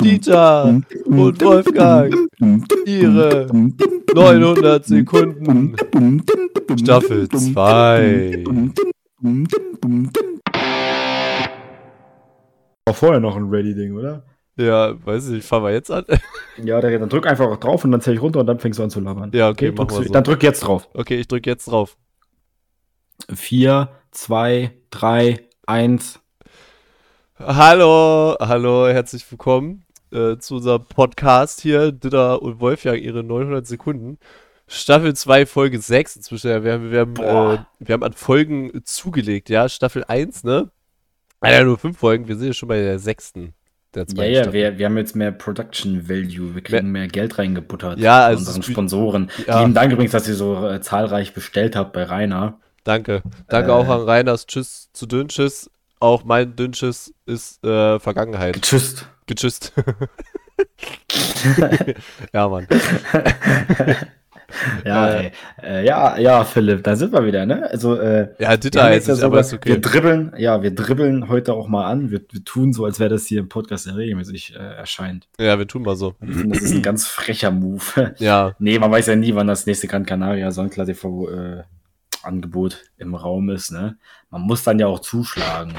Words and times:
Dieter 0.00 0.64
und 1.06 1.40
Wolfgang, 1.42 2.14
ihre 2.86 3.46
900 4.14 4.84
Sekunden. 4.84 5.76
Staffel 6.78 7.28
2. 7.28 8.44
War 12.84 12.94
vorher 12.94 13.20
noch 13.20 13.36
ein 13.36 13.48
Ready-Ding, 13.48 13.96
oder? 13.96 14.24
Ja, 14.56 14.94
weiß 15.04 15.30
ich, 15.30 15.44
fangen 15.44 15.64
wir 15.64 15.72
jetzt 15.72 15.90
an. 15.90 16.04
Ja, 16.62 16.80
dann 16.82 17.08
drück 17.08 17.26
einfach 17.26 17.56
drauf 17.56 17.82
und 17.84 17.92
dann 17.92 18.02
zähl 18.02 18.12
ich 18.14 18.20
runter 18.20 18.40
und 18.40 18.46
dann 18.46 18.58
fängst 18.58 18.78
du 18.78 18.82
an 18.82 18.90
zu 18.90 19.00
labern. 19.00 19.30
Ja, 19.32 19.48
okay, 19.48 19.72
drückst 19.72 19.96
wir 19.96 20.02
du- 20.02 20.06
so. 20.08 20.12
Dann 20.12 20.22
drück 20.22 20.42
jetzt 20.42 20.60
drauf. 20.60 20.86
Okay, 20.92 21.18
ich 21.18 21.26
drücke 21.26 21.48
jetzt 21.48 21.64
drauf. 21.64 21.96
Vier, 23.32 23.88
zwei, 24.12 24.72
drei, 24.90 25.40
eins. 25.66 26.20
Hallo, 27.38 28.36
hallo, 28.38 28.86
herzlich 28.86 29.28
willkommen 29.30 29.84
äh, 30.12 30.36
zu 30.36 30.56
unserem 30.56 30.84
Podcast 30.84 31.60
hier. 31.62 31.90
Dieter 31.90 32.40
und 32.42 32.60
Wolfgang, 32.60 33.00
ihre 33.00 33.24
900 33.24 33.66
Sekunden. 33.66 34.18
Staffel 34.68 35.14
2, 35.14 35.46
Folge 35.46 35.78
6 35.80 36.16
inzwischen. 36.16 36.50
Ja, 36.50 36.62
wir 36.62 36.72
haben, 36.74 36.90
wir, 36.92 37.00
haben, 37.00 37.16
äh, 37.16 37.58
wir 37.80 37.92
haben 37.94 38.04
an 38.04 38.12
Folgen 38.12 38.82
zugelegt, 38.84 39.48
ja. 39.48 39.68
Staffel 39.68 40.04
1, 40.04 40.44
ne? 40.44 40.70
Ah, 41.40 41.50
ja, 41.50 41.64
nur 41.64 41.78
fünf 41.78 41.98
Folgen. 41.98 42.28
Wir 42.28 42.36
sind 42.36 42.48
ja 42.48 42.52
schon 42.52 42.68
bei 42.68 42.80
der 42.80 42.98
sechsten. 42.98 43.54
Der 43.94 44.06
Ja, 44.14 44.24
ja, 44.24 44.42
Staffel. 44.42 44.52
wir, 44.52 44.78
wir 44.78 44.86
haben 44.86 44.96
jetzt 44.98 45.16
mehr 45.16 45.32
Production 45.32 46.08
Value. 46.08 46.54
Wir 46.54 46.62
kriegen 46.62 46.92
mehr 46.92 47.08
Geld 47.08 47.38
reingebuttert. 47.38 47.98
Ja, 47.98 48.20
von 48.20 48.24
also 48.26 48.38
unseren 48.40 48.62
Sponsoren. 48.62 49.30
Ja. 49.46 49.60
Lieben 49.60 49.74
Dank 49.74 49.92
übrigens, 49.92 50.12
dass 50.12 50.28
ihr 50.28 50.34
so 50.34 50.68
äh, 50.68 50.80
zahlreich 50.80 51.34
bestellt 51.34 51.74
habt 51.76 51.92
bei 51.92 52.04
Rainer. 52.04 52.60
Danke. 52.84 53.22
Danke 53.48 53.70
Äh. 53.70 53.74
auch 53.74 53.88
an 53.88 54.00
Reiners 54.02 54.46
Tschüss 54.46 54.90
zu 54.92 55.06
Dünnschiss. 55.06 55.70
Auch 56.00 56.24
mein 56.24 56.56
Dünnschiss 56.56 57.14
ist 57.26 57.64
äh, 57.64 58.00
Vergangenheit. 58.00 58.60
Tschüss. 58.62 59.06
Getschüsst. 59.26 59.72
ja, 62.32 62.48
Mann. 62.48 62.66
Ja, 64.84 65.08
Äh. 65.08 65.24
ey. 65.24 65.32
Äh, 65.62 65.86
ja, 65.86 66.18
ja, 66.18 66.44
Philipp, 66.44 66.84
da 66.84 66.94
sind 66.94 67.10
wir 67.14 67.24
wieder, 67.24 67.46
ne? 67.46 67.70
Also, 67.70 67.96
äh, 67.98 68.28
Ja, 68.38 68.50
wir 68.50 68.56
Ditter 68.58 68.82
heißt 68.82 69.08
jetzt 69.08 69.14
es, 69.16 69.20
ja 69.20 69.26
aber 69.26 69.36
sowas, 69.42 69.46
ist 69.54 69.64
wir 69.64 69.72
okay. 69.76 69.80
dribbeln, 69.80 70.32
ja, 70.36 70.62
wir 70.62 70.74
dribbeln 70.74 71.28
heute 71.30 71.54
auch 71.54 71.68
mal 71.68 71.86
an. 71.86 72.10
Wir, 72.10 72.20
wir 72.30 72.44
tun 72.44 72.74
so, 72.74 72.84
als 72.84 73.00
wäre 73.00 73.08
das 73.08 73.24
hier 73.24 73.40
im 73.40 73.48
Podcast 73.48 73.86
regelmäßig 73.88 74.54
äh, 74.54 74.58
erscheint. 74.58 75.26
Ja, 75.40 75.58
wir 75.58 75.66
tun 75.66 75.82
mal 75.82 75.96
so. 75.96 76.16
Ich 76.20 76.34
finde, 76.36 76.54
das 76.58 76.64
ist 76.64 76.74
ein 76.74 76.82
ganz 76.82 77.06
frecher 77.06 77.50
Move. 77.50 78.14
Ja, 78.18 78.52
nee, 78.58 78.78
man 78.78 78.90
weiß 78.90 79.06
ja 79.06 79.16
nie, 79.16 79.34
wann 79.34 79.46
das 79.46 79.64
nächste 79.64 79.86
Gran 79.88 80.04
Canaria 80.04 80.50
Sonnenklasse 80.50 80.92
TV 80.92 81.30
äh, 81.30 81.62
Angebot 82.24 82.84
im 82.96 83.14
Raum 83.14 83.50
ist, 83.50 83.70
ne? 83.72 83.96
Man 84.30 84.42
muss 84.42 84.62
dann 84.64 84.78
ja 84.78 84.86
auch 84.86 85.00
zuschlagen. 85.00 85.74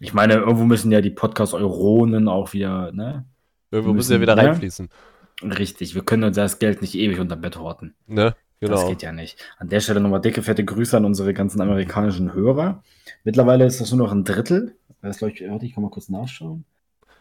Ich 0.00 0.12
meine, 0.14 0.34
irgendwo 0.34 0.64
müssen 0.64 0.90
ja 0.92 1.00
die 1.00 1.10
Podcast-Euronen 1.10 2.28
auch 2.28 2.52
wieder, 2.52 2.90
ne? 2.92 3.24
irgendwo 3.70 3.90
Wir 3.90 3.94
müssen 3.94 4.12
ja 4.12 4.18
müssen- 4.18 4.22
wieder 4.22 4.36
ne? 4.36 4.48
reinfließen. 4.48 4.88
Richtig, 5.42 5.94
wir 5.94 6.02
können 6.02 6.24
uns 6.24 6.36
das 6.36 6.58
Geld 6.58 6.82
nicht 6.82 6.94
ewig 6.94 7.18
unterm 7.18 7.40
Bett 7.40 7.58
horten. 7.58 7.94
Ne? 8.06 8.34
Das 8.60 8.70
Genau. 8.70 8.88
geht 8.90 9.02
ja 9.02 9.10
nicht. 9.12 9.38
An 9.58 9.68
der 9.68 9.80
Stelle 9.80 10.00
nochmal 10.00 10.20
dicke, 10.20 10.42
fette 10.42 10.64
Grüße 10.64 10.96
an 10.96 11.04
unsere 11.04 11.34
ganzen 11.34 11.60
amerikanischen 11.60 12.32
Hörer. 12.32 12.82
Mittlerweile 13.24 13.64
ist 13.64 13.80
das 13.80 13.90
nur 13.92 14.06
noch 14.06 14.12
ein 14.12 14.22
Drittel. 14.24 14.76
Das 15.00 15.20
ich, 15.20 15.42
warte, 15.48 15.66
ich 15.66 15.74
kann 15.74 15.82
mal 15.82 15.90
kurz 15.90 16.08
nachschauen. 16.08 16.64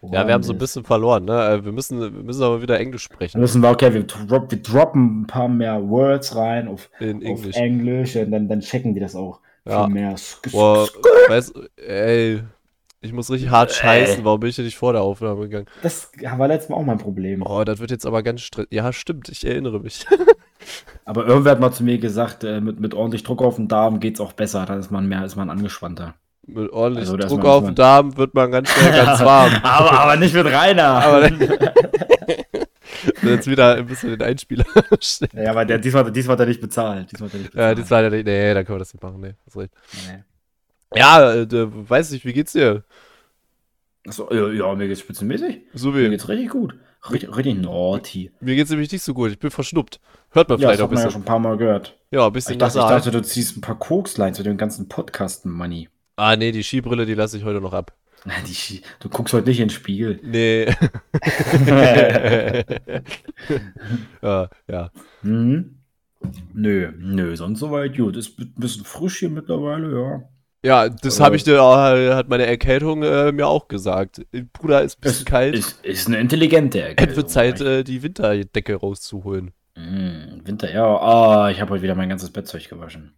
Ja, 0.02 0.25
wir 0.27 0.33
haben 0.33 0.44
so 0.44 0.53
ein 0.53 0.57
bisschen 0.57 0.83
verloren, 0.83 1.25
ne? 1.25 1.33
Äh, 1.47 1.66
Wir 1.66 1.71
müssen, 1.71 1.99
wir 1.99 2.09
müssen 2.23 2.41
aber 2.44 2.61
wieder 2.61 2.80
Englisch 2.80 3.07
Dann 3.07 3.16
sprechen. 3.17 3.39
müssen 3.41 3.61
wir, 3.61 3.69
okay, 3.69 3.94
wir, 3.94 4.03
drop, 4.03 4.49
wir 4.52 4.61
droppen 4.61 5.21
ein 5.21 5.27
paar 5.27 5.47
mehr 5.47 5.88
Words 5.88 6.35
rein 6.35 6.67
auf, 6.67 6.89
In 6.99 7.17
auf 7.17 7.23
Englisch. 7.23 7.55
Englisch 7.55 8.16
und 8.16 8.31
dann, 8.31 8.47
dann 8.49 8.61
checken 8.61 8.94
die 8.95 8.99
das 8.99 9.16
auch 9.16 9.41
Ja. 9.66 9.85
viel 9.85 9.94
mehr. 9.94 10.16
Boah, 10.52 10.88
weißt 11.29 11.53
ey, 11.77 12.41
ich 13.02 13.13
muss 13.13 13.29
richtig 13.31 13.49
hart 13.49 13.72
scheißen. 13.72 14.23
Warum 14.25 14.39
bin 14.39 14.49
ich 14.49 14.55
denn 14.55 14.66
nicht 14.66 14.77
vor 14.77 14.94
der 14.94 15.02
Aufnahme 15.03 15.41
gegangen? 15.41 15.67
Das 15.83 16.11
war 16.38 16.47
letztes 16.47 16.69
Mal 16.69 16.77
auch 16.77 16.83
mein 16.85 16.97
Problem. 16.97 17.44
Oh, 17.45 17.63
das 17.63 17.79
wird 17.79 17.91
jetzt 17.91 18.05
aber 18.05 18.23
ganz 18.23 18.41
stressig. 18.41 18.72
Ja, 18.72 18.91
stimmt, 18.94 19.29
ich 19.29 19.45
erinnere 19.45 19.79
mich. 19.79 20.06
Aber 21.06 21.25
irgendwer 21.25 21.53
hat 21.53 21.59
mal 21.59 21.72
zu 21.72 21.83
mir 21.83 21.97
gesagt, 21.97 22.44
äh, 22.44 22.62
mit, 22.62 22.79
mit 22.79 22.94
ordentlich 22.94 23.23
Druck 23.23 23.41
auf 23.41 23.56
den 23.56 23.68
Darm 23.68 24.00
geht's 24.00 24.22
auch 24.22 24.33
besser. 24.33 24.66
Dann 24.68 24.79
ist 24.79 24.91
man 24.91 25.07
mehr, 25.07 25.25
ist 25.25 25.35
man 25.35 25.50
angespannter. 25.50 26.13
Mit 26.53 26.72
ordentlich 26.72 27.09
Also, 27.09 27.17
Druck 27.17 27.45
auf 27.45 27.66
den 27.66 27.75
Darm 27.75 28.16
wird 28.17 28.34
man 28.34 28.51
ganz 28.51 28.69
schnell 28.69 28.91
ganz 28.91 29.19
warm. 29.23 29.53
aber, 29.63 29.91
aber 30.00 30.16
nicht 30.17 30.34
mit 30.34 30.45
Rainer. 30.45 30.84
Aber 31.03 31.29
jetzt 33.23 33.47
wieder 33.47 33.75
ein 33.75 33.85
bisschen 33.88 34.09
den 34.12 34.22
Einspieler. 34.22 34.66
ja, 35.34 35.51
aber 35.51 35.66
der, 35.66 35.78
diesmal, 35.79 36.12
diesmal 36.12 36.34
hat 36.34 36.41
er 36.41 36.45
nicht 36.47 36.62
bezahlt. 36.62 37.12
Diesmal 37.12 37.29
hat 37.29 37.34
er 37.35 37.39
nicht 37.39 37.53
ja, 37.53 37.73
bezahlt. 37.73 37.78
die 37.88 37.89
war 37.91 38.03
ja 38.03 38.09
nicht. 38.09 38.25
Nee, 38.25 38.53
dann 38.53 38.66
können 38.66 38.75
wir 38.75 38.79
das 38.79 38.94
nicht 38.94 39.01
machen. 39.03 39.22
Nee, 39.22 39.34
hast 39.45 39.57
recht. 39.57 39.73
Nee. 40.09 40.23
Ja, 41.00 41.34
äh, 41.34 41.47
d- 41.47 41.67
weiß 41.72 42.12
nicht, 42.12 42.25
wie 42.25 42.34
geht's 42.34 42.51
dir? 42.51 42.83
Achso, 44.07 44.28
ja, 44.33 44.50
ja, 44.51 44.75
mir 44.75 44.88
geht's 44.88 45.00
spitzenmäßig. 45.01 45.62
So 45.73 45.91
Mir 45.91 46.06
wie. 46.06 46.09
geht's 46.09 46.28
richtig 46.28 46.50
gut. 46.50 46.75
Richtig, 47.09 47.35
richtig 47.35 47.57
naughty. 47.62 48.31
Mir 48.41 48.56
geht's 48.56 48.69
nämlich 48.69 48.91
nicht 48.91 49.03
so 49.03 49.13
gut. 49.13 49.31
Ich 49.31 49.39
bin 49.39 49.50
verschnuppt. 49.51 50.00
Hört 50.31 50.50
man 50.50 50.59
Ja, 50.59 50.68
das 50.68 50.78
vielleicht 50.78 50.81
auch 50.81 50.83
hat 50.85 50.91
ein 50.91 50.94
man 50.95 51.01
ja 51.01 51.07
bisschen. 51.07 51.12
schon 51.13 51.22
ein 51.22 51.25
paar 51.25 51.39
Mal 51.39 51.57
gehört. 51.57 51.97
Ja, 52.12 52.28
ein 52.28 52.33
bisschen 52.33 52.53
Ich 52.53 52.57
dachte, 52.57 52.78
ich 52.79 52.85
dachte, 52.85 53.12
du 53.12 53.22
ziehst 53.22 53.57
ein 53.57 53.62
paar 53.62 53.79
Kokslines 53.79 54.38
zu 54.38 54.44
dem 54.44 54.57
ganzen 54.57 54.88
Podcast-Money. 54.89 55.89
Ah, 56.23 56.35
nee, 56.35 56.51
die 56.51 56.61
Skibrille, 56.63 57.07
die 57.07 57.15
lasse 57.15 57.35
ich 57.37 57.43
heute 57.43 57.59
noch 57.61 57.73
ab. 57.73 57.93
Die 58.47 58.81
Du 58.99 59.09
guckst 59.09 59.33
heute 59.33 59.49
nicht 59.49 59.59
in 59.59 59.69
den 59.69 59.73
Spiegel. 59.73 60.19
Nee. 60.21 60.65
ja, 64.21 64.47
ja. 64.69 64.91
Mhm. 65.23 65.77
Nö, 66.53 66.91
nö, 66.99 67.35
sonst 67.35 67.59
soweit 67.59 67.97
gut. 67.97 68.15
Ist 68.15 68.37
ein 68.39 68.53
bisschen 68.55 68.85
frisch 68.85 69.17
hier 69.19 69.29
mittlerweile, 69.29 69.91
ja. 69.99 70.21
Ja, 70.63 70.89
das 70.89 71.19
Äh. 71.19 71.23
habe 71.23 71.35
ich 71.35 71.43
dir, 71.43 71.55
äh, 71.55 72.13
hat 72.13 72.29
meine 72.29 72.45
Erkältung 72.45 73.01
äh, 73.01 73.31
mir 73.31 73.47
auch 73.47 73.67
gesagt. 73.67 74.21
Bruder, 74.53 74.83
ist 74.83 74.99
ein 74.99 75.01
bisschen 75.01 75.19
Ist, 75.21 75.25
kalt. 75.25 75.55
ist, 75.55 75.83
ist 75.83 76.07
eine 76.07 76.19
intelligente 76.19 76.79
Es 76.81 76.85
Erkältung. 76.89 77.15
wird 77.17 77.29
Zeit, 77.31 77.59
äh, 77.61 77.83
die 77.83 78.03
Winterdecke 78.03 78.75
rauszuholen. 78.75 79.51
Mm, 79.75 80.45
Winter, 80.45 80.71
ja. 80.71 80.85
Ah, 80.85 81.49
ich 81.49 81.59
habe 81.59 81.71
heute 81.71 81.81
wieder 81.81 81.95
mein 81.95 82.09
ganzes 82.09 82.29
Bettzeug 82.29 82.69
gewaschen. 82.69 83.13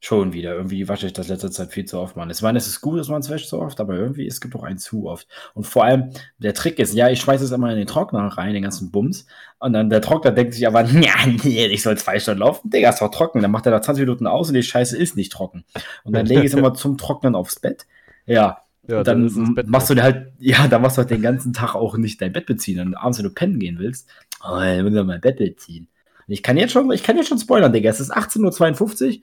Schon 0.00 0.32
wieder. 0.32 0.54
Irgendwie 0.54 0.88
wasche 0.88 1.06
ich 1.06 1.12
das 1.12 1.26
letzte 1.26 1.50
Zeit 1.50 1.72
viel 1.72 1.84
zu 1.84 1.98
oft, 1.98 2.14
Mann. 2.14 2.30
Ich 2.30 2.40
meine, 2.40 2.56
es 2.56 2.68
ist 2.68 2.80
gut, 2.80 3.00
dass 3.00 3.08
man 3.08 3.20
es 3.20 3.30
wäscht 3.30 3.48
so 3.48 3.60
oft, 3.60 3.80
aber 3.80 3.94
irgendwie, 3.94 4.28
es 4.28 4.40
gibt 4.40 4.54
auch 4.54 4.62
einen 4.62 4.78
zu 4.78 5.08
oft. 5.08 5.26
Und 5.54 5.64
vor 5.64 5.84
allem, 5.84 6.10
der 6.38 6.54
Trick 6.54 6.78
ist, 6.78 6.94
ja, 6.94 7.08
ich 7.08 7.20
schmeiße 7.20 7.44
es 7.44 7.50
immer 7.50 7.70
in 7.70 7.78
den 7.78 7.88
Trockner 7.88 8.20
rein, 8.28 8.54
den 8.54 8.62
ganzen 8.62 8.92
Bums. 8.92 9.26
Und 9.58 9.72
dann 9.72 9.90
der 9.90 10.00
Trockner 10.00 10.30
denkt 10.30 10.54
sich 10.54 10.66
aber, 10.68 10.82
ja, 10.84 11.14
nee, 11.42 11.66
ich 11.66 11.82
soll 11.82 11.98
zwei 11.98 12.20
Stunden 12.20 12.40
laufen. 12.40 12.70
Digga, 12.70 12.90
ist 12.90 13.00
doch 13.00 13.10
trocken. 13.10 13.42
Dann 13.42 13.50
macht 13.50 13.66
er 13.66 13.72
da 13.72 13.82
20 13.82 14.02
Minuten 14.02 14.28
aus 14.28 14.48
und 14.48 14.54
die 14.54 14.62
Scheiße 14.62 14.96
ist 14.96 15.16
nicht 15.16 15.32
trocken. 15.32 15.64
Und 16.04 16.14
dann 16.14 16.26
lege 16.26 16.42
ich 16.42 16.52
es 16.52 16.54
immer 16.54 16.74
zum 16.74 16.96
Trocknen 16.96 17.34
aufs 17.34 17.58
Bett. 17.58 17.86
Ja, 18.26 18.62
Ja, 18.88 18.98
und 18.98 19.06
dann, 19.06 19.54
Bett 19.54 19.68
machst 19.68 19.90
du 19.90 19.94
dir 19.94 20.02
halt, 20.02 20.32
ja, 20.38 20.66
dann 20.66 20.80
machst 20.80 20.96
du 20.96 21.00
halt 21.00 21.10
den 21.10 21.22
ganzen 21.22 21.52
Tag 21.52 21.74
auch 21.74 21.96
nicht 21.96 22.22
dein 22.22 22.32
Bett 22.32 22.46
beziehen. 22.46 22.80
Und 22.80 22.94
abends, 22.94 23.18
wenn 23.18 23.24
du 23.24 23.34
pennen 23.34 23.58
gehen 23.58 23.78
willst, 23.78 24.08
oh, 24.42 24.56
dann 24.58 24.84
will 24.84 24.96
ich 24.96 25.04
mein 25.04 25.20
Bett 25.20 25.36
beziehen. 25.36 25.88
Und 26.26 26.32
ich 26.32 26.42
kann 26.42 26.56
jetzt 26.56 26.72
schon, 26.72 26.90
ich 26.92 27.02
kann 27.02 27.16
jetzt 27.16 27.28
schon 27.28 27.38
spoilern, 27.38 27.72
Digga. 27.72 27.90
Es 27.90 28.00
ist 28.00 28.16
18.52 28.16 29.18
Uhr. 29.18 29.22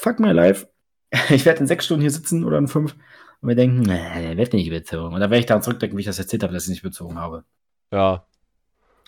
Fuck 0.00 0.20
my 0.20 0.32
life. 0.32 0.66
Ich 1.30 1.44
werde 1.44 1.60
in 1.60 1.66
sechs 1.66 1.86
Stunden 1.86 2.02
hier 2.02 2.10
sitzen 2.10 2.44
oder 2.44 2.58
in 2.58 2.68
fünf 2.68 2.94
und 3.40 3.48
wir 3.48 3.56
denken, 3.56 3.80
nee, 3.80 4.22
der 4.22 4.36
wird 4.36 4.52
nicht 4.52 4.70
bezogen. 4.70 5.14
Und 5.14 5.20
dann 5.20 5.30
werde 5.30 5.40
ich 5.40 5.46
daran 5.46 5.62
zurückdenken, 5.62 5.96
wie 5.96 6.02
ich 6.02 6.06
das 6.06 6.18
erzählt 6.18 6.42
habe, 6.44 6.52
dass 6.52 6.64
ich 6.64 6.70
nicht 6.70 6.82
bezogen 6.82 7.18
habe. 7.18 7.42
Ja, 7.90 8.24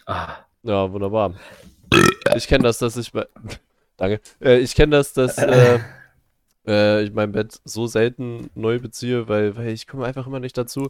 Ah, 0.06 0.36
ja, 0.62 0.92
wunderbar. 0.92 1.34
Ich 2.34 2.48
kenne 2.48 2.64
das, 2.64 2.78
dass 2.78 2.96
ich. 2.96 3.12
Danke. 3.96 4.20
Äh, 4.40 4.58
ich 4.58 4.74
kenne 4.74 4.96
das, 4.96 5.12
dass 5.12 5.38
äh, 5.38 5.78
äh, 6.66 7.02
ich 7.02 7.12
mein 7.12 7.32
Bett 7.32 7.60
so 7.64 7.86
selten 7.86 8.50
neu 8.54 8.78
beziehe, 8.78 9.28
weil, 9.28 9.56
weil 9.56 9.68
ich 9.68 9.86
komme 9.86 10.06
einfach 10.06 10.26
immer 10.26 10.40
nicht 10.40 10.56
dazu. 10.58 10.88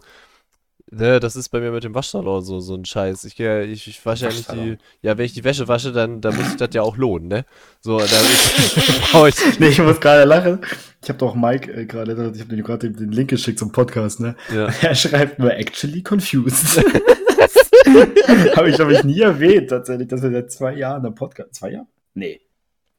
Ne, 0.90 1.20
das 1.20 1.36
ist 1.36 1.48
bei 1.48 1.60
mir 1.60 1.70
mit 1.70 1.84
dem 1.84 1.94
Waschsalon 1.94 2.42
so, 2.42 2.60
so 2.60 2.74
ein 2.74 2.84
Scheiß. 2.84 3.24
Ich, 3.24 3.38
ich, 3.40 3.88
ich 3.88 4.04
wasche 4.04 4.26
ja 4.26 4.30
nicht 4.30 4.52
die. 4.52 4.78
Ja, 5.00 5.16
wenn 5.16 5.24
ich 5.24 5.32
die 5.32 5.44
Wäsche 5.44 5.66
wasche, 5.68 5.92
dann, 5.92 6.20
dann 6.20 6.36
muss 6.36 6.50
ich 6.50 6.56
das 6.56 6.68
ja 6.72 6.82
auch 6.82 6.96
lohnen, 6.96 7.28
ne? 7.28 7.44
So, 7.80 7.98
da 7.98 8.06
ich. 9.28 9.58
nee, 9.58 9.68
ich 9.68 9.78
muss 9.78 10.00
gerade 10.00 10.24
lachen. 10.24 10.60
Ich 11.02 11.08
habe 11.08 11.18
doch 11.18 11.34
Mike 11.34 11.72
äh, 11.72 11.86
gerade, 11.86 12.12
ich 12.12 12.40
habe 12.40 12.56
dir 12.56 12.62
gerade 12.62 12.90
den, 12.90 13.10
Link 13.10 13.30
geschickt 13.30 13.58
zum 13.58 13.72
Podcast, 13.72 14.20
ne? 14.20 14.36
Ja. 14.54 14.68
Er 14.82 14.94
schreibt 14.94 15.38
nur 15.38 15.52
actually 15.54 16.02
confused. 16.02 16.84
habe 18.56 18.68
ich, 18.68 18.76
glaube 18.76 18.92
ich, 18.92 19.04
nie 19.04 19.20
erwähnt, 19.20 19.70
tatsächlich, 19.70 20.08
dass 20.08 20.22
wir 20.22 20.30
seit 20.30 20.52
zwei 20.52 20.74
Jahren 20.74 21.06
einen 21.06 21.14
Podcast. 21.14 21.54
Zwei 21.54 21.70
Jahre? 21.70 21.86
Nee. 22.14 22.40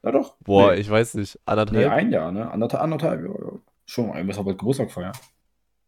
Ja 0.04 0.12
doch. 0.12 0.36
Boah, 0.44 0.74
nee. 0.74 0.82
ich 0.82 0.90
weiß 0.90 1.14
nicht. 1.16 1.36
Nee, 1.36 1.42
Anderthalb? 1.46 1.92
ein 1.92 2.12
Jahr, 2.12 2.32
ne? 2.32 2.52
Anderthalb, 2.52 2.84
anderthalb, 2.84 3.22
ja, 3.22 3.28
ja. 3.28 3.60
Schon, 3.86 4.12
ein 4.12 4.26
bisschen 4.26 4.46
bald 4.46 4.58
Geburtstag 4.58 4.92
feiern. 4.92 5.14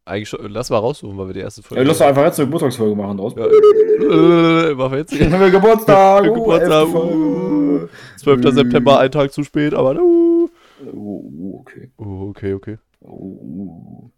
Eigentlich 0.05 0.29
schon. 0.29 0.39
Lass 0.51 0.69
mal 0.69 0.77
raussuchen, 0.77 1.17
weil 1.17 1.27
wir 1.27 1.33
die 1.33 1.39
erste 1.39 1.63
Folge. 1.63 1.81
Ja, 1.81 1.87
lass 1.87 1.97
doch 1.97 2.05
einfach 2.05 2.23
jetzt 2.23 2.39
eine 2.39 2.45
Geburtstagsfolge 2.45 2.95
machen 2.95 3.17
draus. 3.17 3.33
Ja. 3.35 3.45
Äh, 3.45 4.73
Machen 4.75 4.91
wir 4.91 4.97
jetzt. 4.99 5.13
Haben 5.19 5.39
wir 5.39 5.51
Geburtstag! 5.51 6.25
Uh, 6.25 6.33
Geburtstag, 6.33 6.87
Folge. 6.89 7.89
12. 8.17 8.53
September, 8.53 8.99
ein 8.99 9.11
Tag 9.11 9.33
zu 9.33 9.43
spät, 9.43 9.73
aber. 9.73 9.95
Uh. 9.95 10.49
Oh, 10.93 11.23
oh, 11.39 11.59
okay. 11.61 11.91
Oh, 11.97 12.29
okay, 12.29 12.53
okay. 12.53 12.77
Oh. 13.01 14.11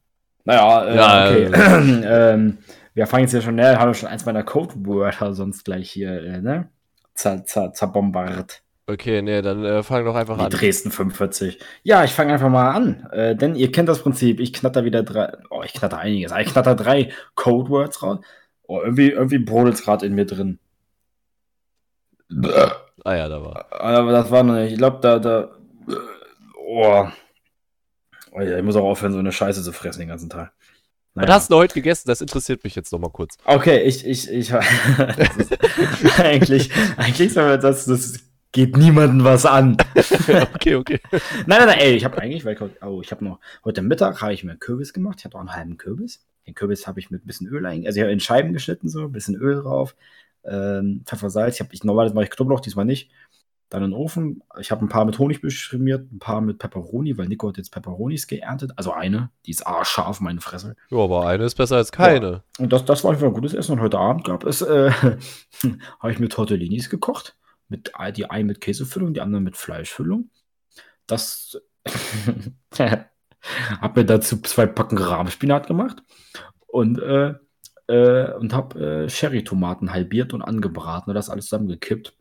Naja, 0.44 0.86
äh, 0.86 0.96
Ja, 0.96 1.30
okay. 1.30 2.02
ähm, 2.06 2.58
wir 2.94 3.08
fangen 3.08 3.24
jetzt 3.24 3.34
ja 3.34 3.42
schon, 3.42 3.56
ne, 3.56 3.78
haben 3.78 3.90
wir 3.90 3.94
schon 3.94 4.10
eins 4.10 4.26
meiner 4.26 4.44
Codewörter 4.44 5.34
sonst 5.34 5.66
gleich 5.66 5.92
hier, 5.92 6.22
äh, 6.22 6.42
ne? 6.42 6.70
Zer, 7.14 7.46
zer, 7.46 7.74
zerbombard. 7.74 8.64
Okay, 8.90 9.22
nee, 9.22 9.42
dann 9.42 9.66
äh, 9.66 9.84
fang 9.84 10.06
doch 10.06 10.16
einfach 10.16 10.38
Die 10.38 10.46
an. 10.46 10.50
Dresden 10.50 10.92
45. 10.92 11.60
Ja, 11.84 12.06
ich 12.06 12.12
fange 12.12 12.32
einfach 12.32 12.48
mal 12.50 12.72
an. 12.72 13.06
Äh, 13.12 13.36
denn 13.36 13.56
ihr 13.56 13.70
kennt 13.70 13.90
das 13.90 14.02
Prinzip. 14.02 14.40
Ich 14.40 14.54
knatter 14.54 14.86
wieder 14.86 15.04
drei. 15.04 15.34
Oh, 15.50 15.62
ich 15.62 15.74
knatter 15.74 15.98
einiges. 15.98 16.32
Ich 16.40 16.48
knatter 16.48 16.74
drei 16.74 17.12
Codewords 17.36 18.02
raus. 18.02 18.20
Oh, 18.64 18.80
irgendwie, 18.82 19.10
irgendwie 19.10 19.40
brodelt 19.40 19.76
es 19.76 19.84
gerade 19.84 20.06
in 20.06 20.16
mir 20.16 20.26
drin. 20.26 20.60
Ah 23.04 23.16
ja, 23.16 23.28
da 23.28 23.42
war. 23.42 23.66
Aber 23.72 24.12
das 24.14 24.32
war 24.32 24.44
noch 24.44 24.56
nicht. 24.56 24.72
Ich 24.72 24.78
glaube, 24.78 25.00
da, 25.02 25.20
da. 25.20 25.52
Oh. 26.66 27.08
oh 28.32 28.42
ja, 28.42 28.58
ich 28.58 28.64
muss 28.64 28.78
auch 28.78 28.86
aufhören, 28.86 29.12
so 29.12 29.20
eine 29.20 29.34
Scheiße 29.34 29.64
zu 29.64 29.74
fressen 29.74 30.00
den 30.00 30.10
ganzen 30.10 30.30
Tag. 30.30 30.54
Was 31.14 31.30
hast 31.30 31.52
du 31.52 31.56
heute 31.56 31.74
gegessen? 31.74 32.08
Das 32.08 32.22
interessiert 32.22 32.64
mich 32.64 32.76
jetzt 32.76 32.94
nochmal 32.94 33.10
kurz. 33.10 33.38
Okay, 33.44 33.82
ich, 33.82 34.06
ich, 34.06 34.32
ich. 34.32 34.54
eigentlich, 36.18 36.70
eigentlich 36.96 37.34
sagen 37.34 37.50
wir 37.50 37.58
das, 37.58 37.86
das 37.86 38.27
geht 38.52 38.78
niemandem 38.78 39.24
was 39.24 39.46
an. 39.46 39.78
okay, 40.56 40.76
okay. 40.76 41.00
Nein, 41.12 41.60
nein, 41.60 41.68
nein, 41.68 41.80
ey, 41.80 41.96
ich 41.96 42.06
habe 42.06 42.18
eigentlich, 42.20 42.46
weil 42.46 42.56
ich, 42.56 42.84
oh, 42.84 43.02
ich 43.02 43.12
habe 43.12 43.24
noch, 43.24 43.40
heute 43.64 43.82
Mittag 43.82 44.22
habe 44.22 44.34
ich 44.34 44.44
mir 44.44 44.52
einen 44.52 44.60
Kürbis 44.60 44.94
gemacht. 44.94 45.20
Ich 45.20 45.26
hatte 45.26 45.36
auch 45.36 45.42
einen 45.42 45.54
halben 45.54 45.78
Kürbis. 45.78 46.26
Den 46.48 46.56
Kürbis 46.56 46.88
habe 46.88 47.00
ich 47.00 47.12
mit 47.12 47.24
ein 47.24 47.28
bisschen 47.28 47.48
Öl 47.48 47.66
einge, 47.66 47.88
also 47.88 47.98
ich 47.98 48.04
habe 48.04 48.12
in 48.12 48.22
Scheiben 48.22 48.54
geschnitten, 48.54 48.88
so, 48.88 49.02
ein 49.02 49.12
bisschen 49.12 49.36
Öl 49.36 49.62
drauf, 49.62 49.96
ähm, 50.46 51.02
Pfeffer, 51.06 51.30
Salz. 51.30 51.56
Ich 51.56 51.60
habe, 51.60 51.74
ich, 51.74 51.84
normalerweise 51.84 52.16
mache 52.16 52.26
ich 52.26 52.32
Knoblauch, 52.32 52.62
diesmal 52.62 52.86
nicht. 52.86 53.12
Dann 53.70 53.84
in 53.84 53.92
den 53.92 53.98
Ofen. 54.00 54.44
Ich 54.62 54.72
habe 54.72 54.86
ein 54.86 54.88
paar 54.88 55.04
mit 55.04 55.20
Honig 55.20 55.42
beschmiert, 55.42 56.10
ein 56.10 56.20
paar 56.20 56.40
mit 56.40 56.58
Pepperoni, 56.58 57.18
weil 57.18 57.28
Nico 57.28 57.50
hat 57.50 57.58
jetzt 57.58 57.74
Pepperonis 57.74 58.28
geerntet. 58.28 58.72
Also 58.78 58.94
eine, 58.94 59.30
die 59.46 59.52
ist 59.52 59.68
arschscharf, 59.68 60.22
meine 60.22 60.40
Fresse. 60.40 60.78
Ja, 60.90 61.00
aber 61.00 61.28
eine 61.28 61.44
ist 61.44 61.56
besser 61.56 61.76
als 61.76 61.92
keine. 61.92 62.44
Und 62.60 62.72
das, 62.72 62.86
das 62.86 63.04
war 63.04 63.12
einfach 63.12 63.28
ein 63.28 63.34
gutes 63.34 63.54
Essen. 63.54 63.74
Und 63.74 63.82
heute 63.82 64.00
Abend 64.00 64.24
gab 64.24 64.46
es, 64.46 64.62
äh, 64.62 64.90
habe 66.00 66.12
ich 66.12 66.20
mir 66.20 66.30
Tortellinis 66.30 66.90
gekocht. 66.90 67.36
Mit, 67.70 67.92
die 68.16 68.30
eine 68.30 68.46
mit 68.46 68.62
Käsefüllung, 68.62 69.14
die 69.14 69.22
andere 69.22 69.42
mit 69.42 69.58
Fleischfüllung. 69.58 70.30
Das 71.06 71.62
habe 72.80 74.00
mir 74.00 74.06
dazu 74.06 74.42
zwei 74.42 74.66
Packen 74.66 74.98
Rahmspinat 74.98 75.68
gemacht 75.68 76.04
und, 76.68 77.00
äh, 77.00 77.34
äh, 77.88 78.34
und 78.34 78.54
habe 78.54 79.06
äh, 79.06 79.08
Cherry-Tomaten 79.08 79.92
halbiert 79.92 80.34
und 80.34 80.42
angebraten 80.42 81.12
und 81.12 81.16
das 81.16 81.30
alles 81.30 81.46
zusammengekippt. 81.46 82.14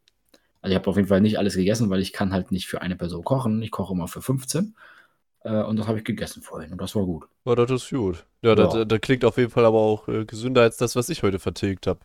Also 0.62 0.72
ich 0.72 0.78
habe 0.78 0.90
auf 0.90 0.96
jeden 0.96 1.08
Fall 1.08 1.20
nicht 1.20 1.38
alles 1.38 1.54
gegessen, 1.54 1.90
weil 1.90 2.00
ich 2.00 2.12
kann 2.12 2.32
halt 2.32 2.50
nicht 2.50 2.66
für 2.66 2.82
eine 2.82 2.96
Person 2.96 3.24
kochen. 3.24 3.62
Ich 3.62 3.70
koche 3.70 3.94
immer 3.94 4.08
für 4.08 4.22
15. 4.22 4.74
Äh, 5.44 5.62
und 5.62 5.78
das 5.78 5.86
habe 5.86 5.98
ich 5.98 6.04
gegessen 6.04 6.42
vorhin 6.42 6.72
und 6.72 6.80
das 6.80 6.94
war 6.96 7.04
gut. 7.04 7.26
Ja, 7.44 7.54
das 7.54 7.70
ist 7.70 7.90
gut. 7.90 8.26
Ja, 8.42 8.50
Ja. 8.50 8.54
Das, 8.54 8.88
das 8.88 9.00
klingt 9.00 9.24
auf 9.24 9.36
jeden 9.36 9.50
Fall 9.50 9.64
aber 9.64 9.78
auch 9.78 10.08
äh, 10.08 10.24
gesünder 10.24 10.62
als 10.62 10.76
das, 10.76 10.96
was 10.96 11.08
ich 11.08 11.22
heute 11.22 11.38
vertilgt 11.38 11.86
habe. 11.86 12.00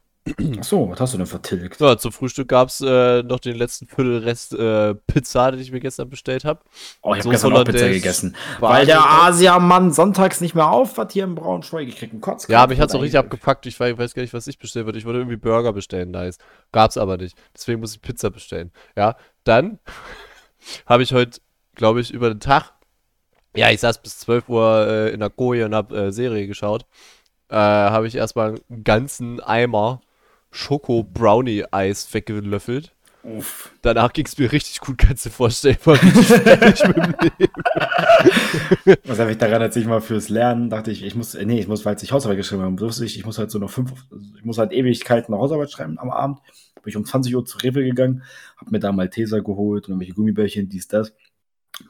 Achso, 0.60 0.88
was 0.90 1.00
hast 1.00 1.14
du 1.14 1.18
denn 1.18 1.26
vertilgt? 1.26 1.82
Ja, 1.82 1.98
zum 1.98 2.12
Frühstück 2.12 2.48
gab 2.48 2.68
es 2.70 2.80
äh, 2.80 3.24
noch 3.24 3.40
den 3.40 3.56
letzten 3.56 3.88
Viertelrest 3.88 4.54
äh, 4.54 4.94
Pizza, 4.94 5.50
den 5.52 5.60
ich 5.60 5.72
mir 5.72 5.80
gestern 5.80 6.10
bestellt 6.10 6.46
habe. 6.46 6.60
Oh, 7.02 7.14
ich 7.16 7.20
habe 7.20 7.24
So 7.24 7.30
gestern 7.32 7.54
auch 7.54 7.64
Pizza 7.64 7.90
gegessen. 7.90 8.36
Weil 8.60 8.86
der. 8.86 9.04
Asiamann 9.04 9.92
sonntags 9.92 10.40
nicht 10.40 10.54
mehr 10.54 10.70
auf 10.70 10.98
hat 11.00 11.14
hier 11.14 11.24
in 11.24 11.34
Braunschweig. 11.34 11.88
Ich 11.88 11.98
krieg 11.98 12.12
einen 12.12 12.22
Kotz. 12.22 12.48
Ja, 12.48 12.68
mich 12.68 12.80
hat's 12.80 12.94
auch 12.94 13.02
richtig 13.02 13.18
abgepackt. 13.18 13.66
Ich 13.66 13.80
wei- 13.80 13.98
weiß 13.98 14.14
gar 14.14 14.22
nicht, 14.22 14.34
was 14.34 14.46
ich 14.46 14.60
bestellen 14.60 14.86
würde. 14.86 15.00
Ich 15.00 15.06
wollte 15.06 15.20
irgendwie 15.20 15.38
Burger 15.38 15.74
bestellen, 15.74 16.12
nice. 16.12 16.38
Gab's 16.72 16.98
aber 16.98 17.18
nicht. 17.18 17.36
Deswegen 17.56 17.80
muss 17.80 17.96
ich 17.96 18.02
Pizza 18.02 18.30
bestellen. 18.30 18.72
Ja, 18.96 19.16
dann 19.44 19.80
habe 20.86 21.02
ich 21.02 21.14
heute, 21.14 21.40
glaube 21.74 22.00
ich, 22.00 22.12
über 22.12 22.30
den 22.30 22.40
Tag, 22.40 22.74
ja, 23.56 23.72
ich 23.72 23.80
saß 23.80 24.02
bis 24.04 24.20
12 24.20 24.50
Uhr 24.50 24.88
äh, 24.88 25.10
in 25.10 25.20
der 25.20 25.32
Koje 25.32 25.66
und 25.66 25.74
habe 25.74 25.98
äh, 25.98 26.12
Serie 26.12 26.46
geschaut. 26.46 26.86
Äh, 27.50 27.56
habe 27.56 28.08
ich 28.08 28.16
erstmal 28.16 28.56
einen 28.70 28.84
ganzen 28.84 29.40
Eimer 29.42 30.00
Schoko-Brownie-Eis 30.52 32.14
weggelöffelt. 32.14 32.94
Uff. 33.24 33.72
Danach 33.84 34.14
ging's 34.14 34.38
mir 34.38 34.52
richtig 34.52 34.80
gut, 34.80 34.98
kannst 34.98 35.26
du 35.26 35.30
dir 35.30 35.36
vorstellen. 35.36 35.78
War 35.84 36.02
richtig 36.02 36.88
mit 36.88 36.98
dem 36.98 37.16
Leben. 37.38 37.54
Was 39.06 39.20
habe 39.20 39.32
ich 39.32 39.38
daran, 39.38 39.62
als 39.62 39.76
ich 39.76 39.86
mal 39.86 40.02
fürs 40.02 40.30
Lernen 40.30 40.72
dachte 40.72 40.92
ich, 40.92 41.04
ich 41.04 41.16
muss, 41.16 41.36
äh, 41.36 41.46
nee, 41.46 41.60
ich 41.60 41.68
muss, 41.68 41.86
weil 41.86 41.98
ich 42.02 42.12
Hausarbeit 42.12 42.38
geschrieben 42.38 42.64
habe, 42.64 42.80
wusste 42.80 43.06
ich, 43.06 43.18
ich 43.18 43.26
muss 43.26 43.38
halt 43.38 43.52
so 43.52 43.60
noch 43.60 43.70
fünf, 43.70 43.94
ich 44.38 44.44
muss 44.44 44.58
halt 44.58 44.72
Ewigkeiten 44.72 45.34
eine 45.34 45.42
Hausarbeit 45.42 45.72
schreiben 45.72 46.00
am 46.00 46.10
Abend. 46.10 46.40
Bin 46.82 46.90
ich 46.90 46.98
um 46.98 47.06
20 47.06 47.36
Uhr 47.36 47.46
zu 47.46 47.60
Rewe 47.60 47.84
gegangen, 47.84 48.24
habe 48.58 48.72
mir 48.72 48.80
da 48.80 48.92
Malteser 48.92 49.42
geholt 49.42 49.86
und 49.86 49.92
irgendwelche 49.92 50.14
Gummibärchen, 50.14 50.68
dies, 50.68 50.88
das. 50.88 51.14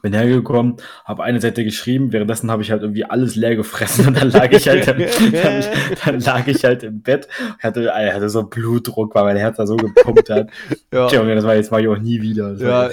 Bin 0.00 0.14
hergekommen, 0.14 0.76
habe 1.04 1.22
eine 1.22 1.40
Seite 1.40 1.64
geschrieben, 1.64 2.12
währenddessen 2.12 2.50
habe 2.50 2.62
ich 2.62 2.70
halt 2.70 2.82
irgendwie 2.82 3.04
alles 3.04 3.36
leer 3.36 3.56
gefressen 3.56 4.06
und 4.08 4.16
dann 4.16 4.30
lag 4.30 4.50
ich 4.50 4.66
halt, 4.66 4.88
im, 4.88 4.98
dann, 5.32 5.64
dann 6.04 6.20
lag 6.20 6.46
ich 6.46 6.64
halt 6.64 6.82
im 6.82 7.02
Bett, 7.02 7.28
hatte, 7.60 7.92
hatte 7.92 8.28
so 8.30 8.44
Blutdruck, 8.44 9.14
weil 9.14 9.24
mein 9.24 9.36
Herz 9.36 9.58
da 9.58 9.66
so 9.66 9.76
gepumpt 9.76 10.30
hat. 10.30 10.48
Ja. 10.92 11.08
Junge, 11.08 11.34
das 11.34 11.44
war 11.44 11.54
jetzt 11.54 11.70
mache 11.70 11.82
ich 11.82 11.88
auch 11.88 11.98
nie 11.98 12.20
wieder. 12.22 12.52
Das 12.52 12.60
Ja. 12.62 12.88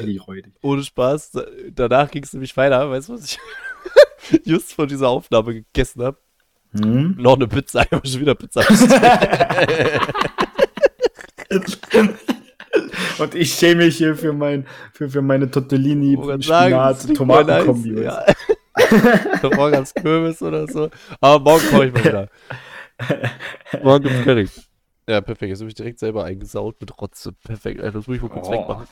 Ohne 0.61 0.83
Spaß. 0.83 1.31
Da- 1.31 1.45
Danach 1.73 2.11
ging 2.11 2.23
es 2.23 2.33
nämlich 2.33 2.55
weiter. 2.57 2.89
Weißt 2.89 3.09
du, 3.09 3.13
was 3.13 3.25
ich 3.25 3.39
just 4.45 4.73
von 4.73 4.87
dieser 4.87 5.09
Aufnahme 5.09 5.53
gegessen 5.53 6.01
habe? 6.03 6.17
Hm? 6.73 7.15
Noch 7.17 7.35
eine 7.35 7.47
Pizza. 7.47 7.83
Ich 7.83 7.91
habe 7.91 8.07
schon 8.07 8.21
wieder 8.21 8.35
Pizza 8.35 8.61
bestellt. 8.61 10.01
Und 13.19 13.35
ich 13.35 13.53
schäme 13.53 13.85
mich 13.85 13.97
hier 13.97 14.15
für, 14.15 14.33
mein, 14.33 14.65
für, 14.93 15.09
für 15.09 15.21
meine 15.21 15.49
Tortellini, 15.49 16.15
das 16.15 16.45
Spinat, 16.45 17.15
Tomatenkombi. 17.15 17.91
nice. 17.91 18.03
Ja. 18.05 19.49
Morgen 19.55 19.75
als 19.75 19.93
Kürbis 19.93 20.41
oder 20.41 20.67
so. 20.67 20.89
Aber 21.19 21.39
morgen 21.43 21.65
koche 21.69 21.85
ich 21.87 21.93
mal 21.93 22.03
wieder. 22.05 22.27
Morgen 23.83 24.03
gibt's 24.05 24.23
Curry. 24.23 24.49
Ja, 25.07 25.21
perfekt. 25.21 25.49
Jetzt 25.49 25.59
habe 25.59 25.69
ich 25.69 25.75
direkt 25.75 25.99
selber 25.99 26.23
eingesaut 26.23 26.75
mit 26.79 26.99
Rotze. 27.01 27.33
Perfekt. 27.43 27.81
Das 27.81 27.93
muss 27.93 28.07
ich 28.15 28.21
mal 28.21 28.29
kurz 28.29 28.47
Oh. 28.47 28.51
wegmachen. 28.51 28.87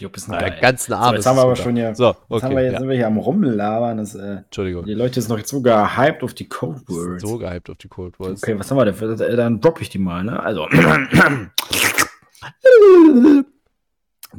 Ja, 0.00 0.08
der 0.38 0.50
ganzen 0.60 0.92
So, 0.92 0.96
Abend. 0.96 1.16
jetzt 1.18 1.26
haben 1.26 1.36
wir 1.36 1.42
aber 1.42 1.54
schon 1.54 1.76
hier, 1.76 1.94
So, 1.94 2.16
jetzt, 2.30 2.42
haben 2.42 2.56
wir, 2.56 2.62
jetzt 2.62 2.70
okay. 2.72 2.78
sind 2.80 2.88
wir 2.88 2.96
hier 2.96 3.06
am 3.06 3.18
Rumlabern. 3.18 3.98
Das, 3.98 4.14
äh, 4.16 4.38
Entschuldigung. 4.38 4.84
die 4.84 4.94
Leute 4.94 5.20
sind 5.20 5.30
noch 5.30 5.38
jetzt 5.38 5.50
so 5.50 5.60
gehypt 5.60 6.24
auf 6.24 6.34
die 6.34 6.48
Code 6.48 6.80
Words. 6.88 7.22
So 7.22 7.38
gehypt 7.38 7.70
auf 7.70 7.76
die 7.76 7.88
Cold 7.88 8.18
Wars. 8.18 8.42
Okay, 8.42 8.58
was 8.58 8.68
haben 8.70 8.78
wir 8.78 8.86
denn? 8.90 9.36
Dann 9.36 9.60
droppe 9.60 9.82
ich 9.82 9.90
die 9.90 9.98
mal, 9.98 10.24
ne? 10.24 10.42
Also. 10.42 10.66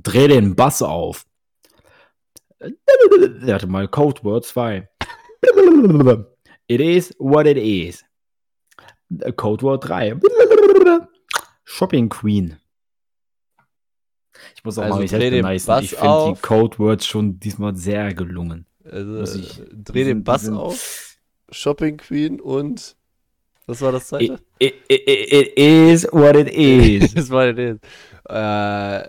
Dreh 0.02 0.28
den 0.28 0.56
Bass 0.56 0.82
auf. 0.82 1.26
Warte 2.60 3.68
mal, 3.68 3.88
Code 3.88 4.24
Word 4.24 4.46
2. 4.46 4.88
It 6.68 6.80
is 6.82 7.14
what 7.20 7.46
it 7.46 7.58
is. 7.58 8.04
Code 9.36 9.64
Word 9.64 9.88
3. 9.88 10.20
Shopping 11.66 12.10
Queen. 12.10 12.58
Ich 14.56 14.64
muss 14.64 14.78
auch 14.78 14.84
Also 14.84 14.98
mal 15.00 15.06
dreh 15.08 15.30
den 15.30 15.42
beneiden. 15.44 15.66
Bass 15.66 15.84
Ich 15.84 15.90
finde 15.96 16.34
die. 16.36 16.42
Code 16.42 16.80
Words 16.80 17.06
schon 17.06 17.40
diesmal 17.40 17.76
sehr 17.76 18.14
gelungen. 18.14 18.66
Also, 18.84 19.40
ich- 19.40 19.62
dreh 19.74 20.04
den 20.06 20.24
Bass 20.24 20.50
auf. 20.50 21.18
Shopping 21.52 21.98
Queen 21.98 22.40
und. 22.42 22.96
Was 23.68 23.82
war 23.82 23.92
das 23.92 24.04
It, 24.04 24.08
zweite? 24.10 24.34
it, 24.60 24.74
it, 24.90 25.08
it 25.08 25.58
is 25.58 26.08
what 26.12 26.36
it 26.36 26.50
is. 26.50 27.14
das 27.14 27.30
war 27.30 27.52
das. 27.54 27.78
Äh, 28.30 29.08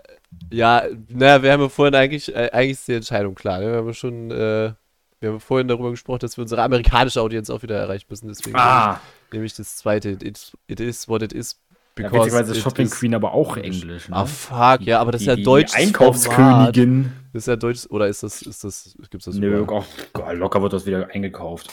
ja, 0.51 0.83
naja, 1.09 1.41
wir 1.43 1.51
haben 1.51 1.61
ja 1.61 1.69
vorhin 1.69 1.95
eigentlich, 1.95 2.33
äh, 2.33 2.49
eigentlich 2.51 2.71
ist 2.71 2.87
die 2.87 2.93
Entscheidung 2.93 3.35
klar. 3.35 3.59
Ne? 3.59 3.71
Wir 3.71 3.77
haben 3.77 3.87
ja 3.87 3.93
schon, 3.93 4.31
äh, 4.31 4.73
wir 5.19 5.29
haben 5.29 5.39
vorhin 5.39 5.67
darüber 5.67 5.91
gesprochen, 5.91 6.19
dass 6.19 6.37
wir 6.37 6.43
unsere 6.43 6.61
amerikanische 6.61 7.21
Audienz 7.21 7.49
auch 7.49 7.63
wieder 7.63 7.77
erreichen 7.77 8.05
müssen. 8.09 8.27
Deswegen 8.27 8.55
ah, 8.57 8.99
nehme 9.31 9.45
ich 9.45 9.55
das 9.55 9.77
zweite. 9.77 10.09
It, 10.11 10.23
is- 10.23 10.51
it 10.67 10.79
is 10.79 11.07
what 11.07 11.21
it 11.21 11.33
is. 11.33 11.59
ja, 11.97 12.09
because 12.09 12.39
ist 12.41 12.49
it 12.57 12.57
Shopping 12.63 12.85
is- 12.85 12.91
Queen 12.99 13.15
aber 13.15 13.33
auch 13.33 13.57
Englisch. 13.57 14.09
Ne? 14.09 14.15
Ah, 14.15 14.25
fuck, 14.25 14.81
ja, 14.81 14.99
aber 14.99 15.11
das 15.13 15.21
ist 15.21 15.27
ja 15.27 15.35
Die- 15.35 15.41
die 15.41 15.45
deutsches 15.45 15.71
Format. 15.73 15.87
Einkaufskönigin. 15.87 17.11
Das 17.33 17.43
ist 17.43 17.47
ja 17.47 17.55
deutsch, 17.55 17.85
oder 17.89 18.07
ist 18.07 18.23
das, 18.23 18.41
ist 18.41 18.63
das, 18.63 18.95
gibt's 19.09 19.25
das 19.25 19.35
Nö, 19.35 19.59
überall? 19.59 19.83
auch, 20.13 20.33
locker 20.33 20.61
wird 20.61 20.73
das 20.73 20.85
wieder 20.85 21.09
eingekauft. 21.13 21.69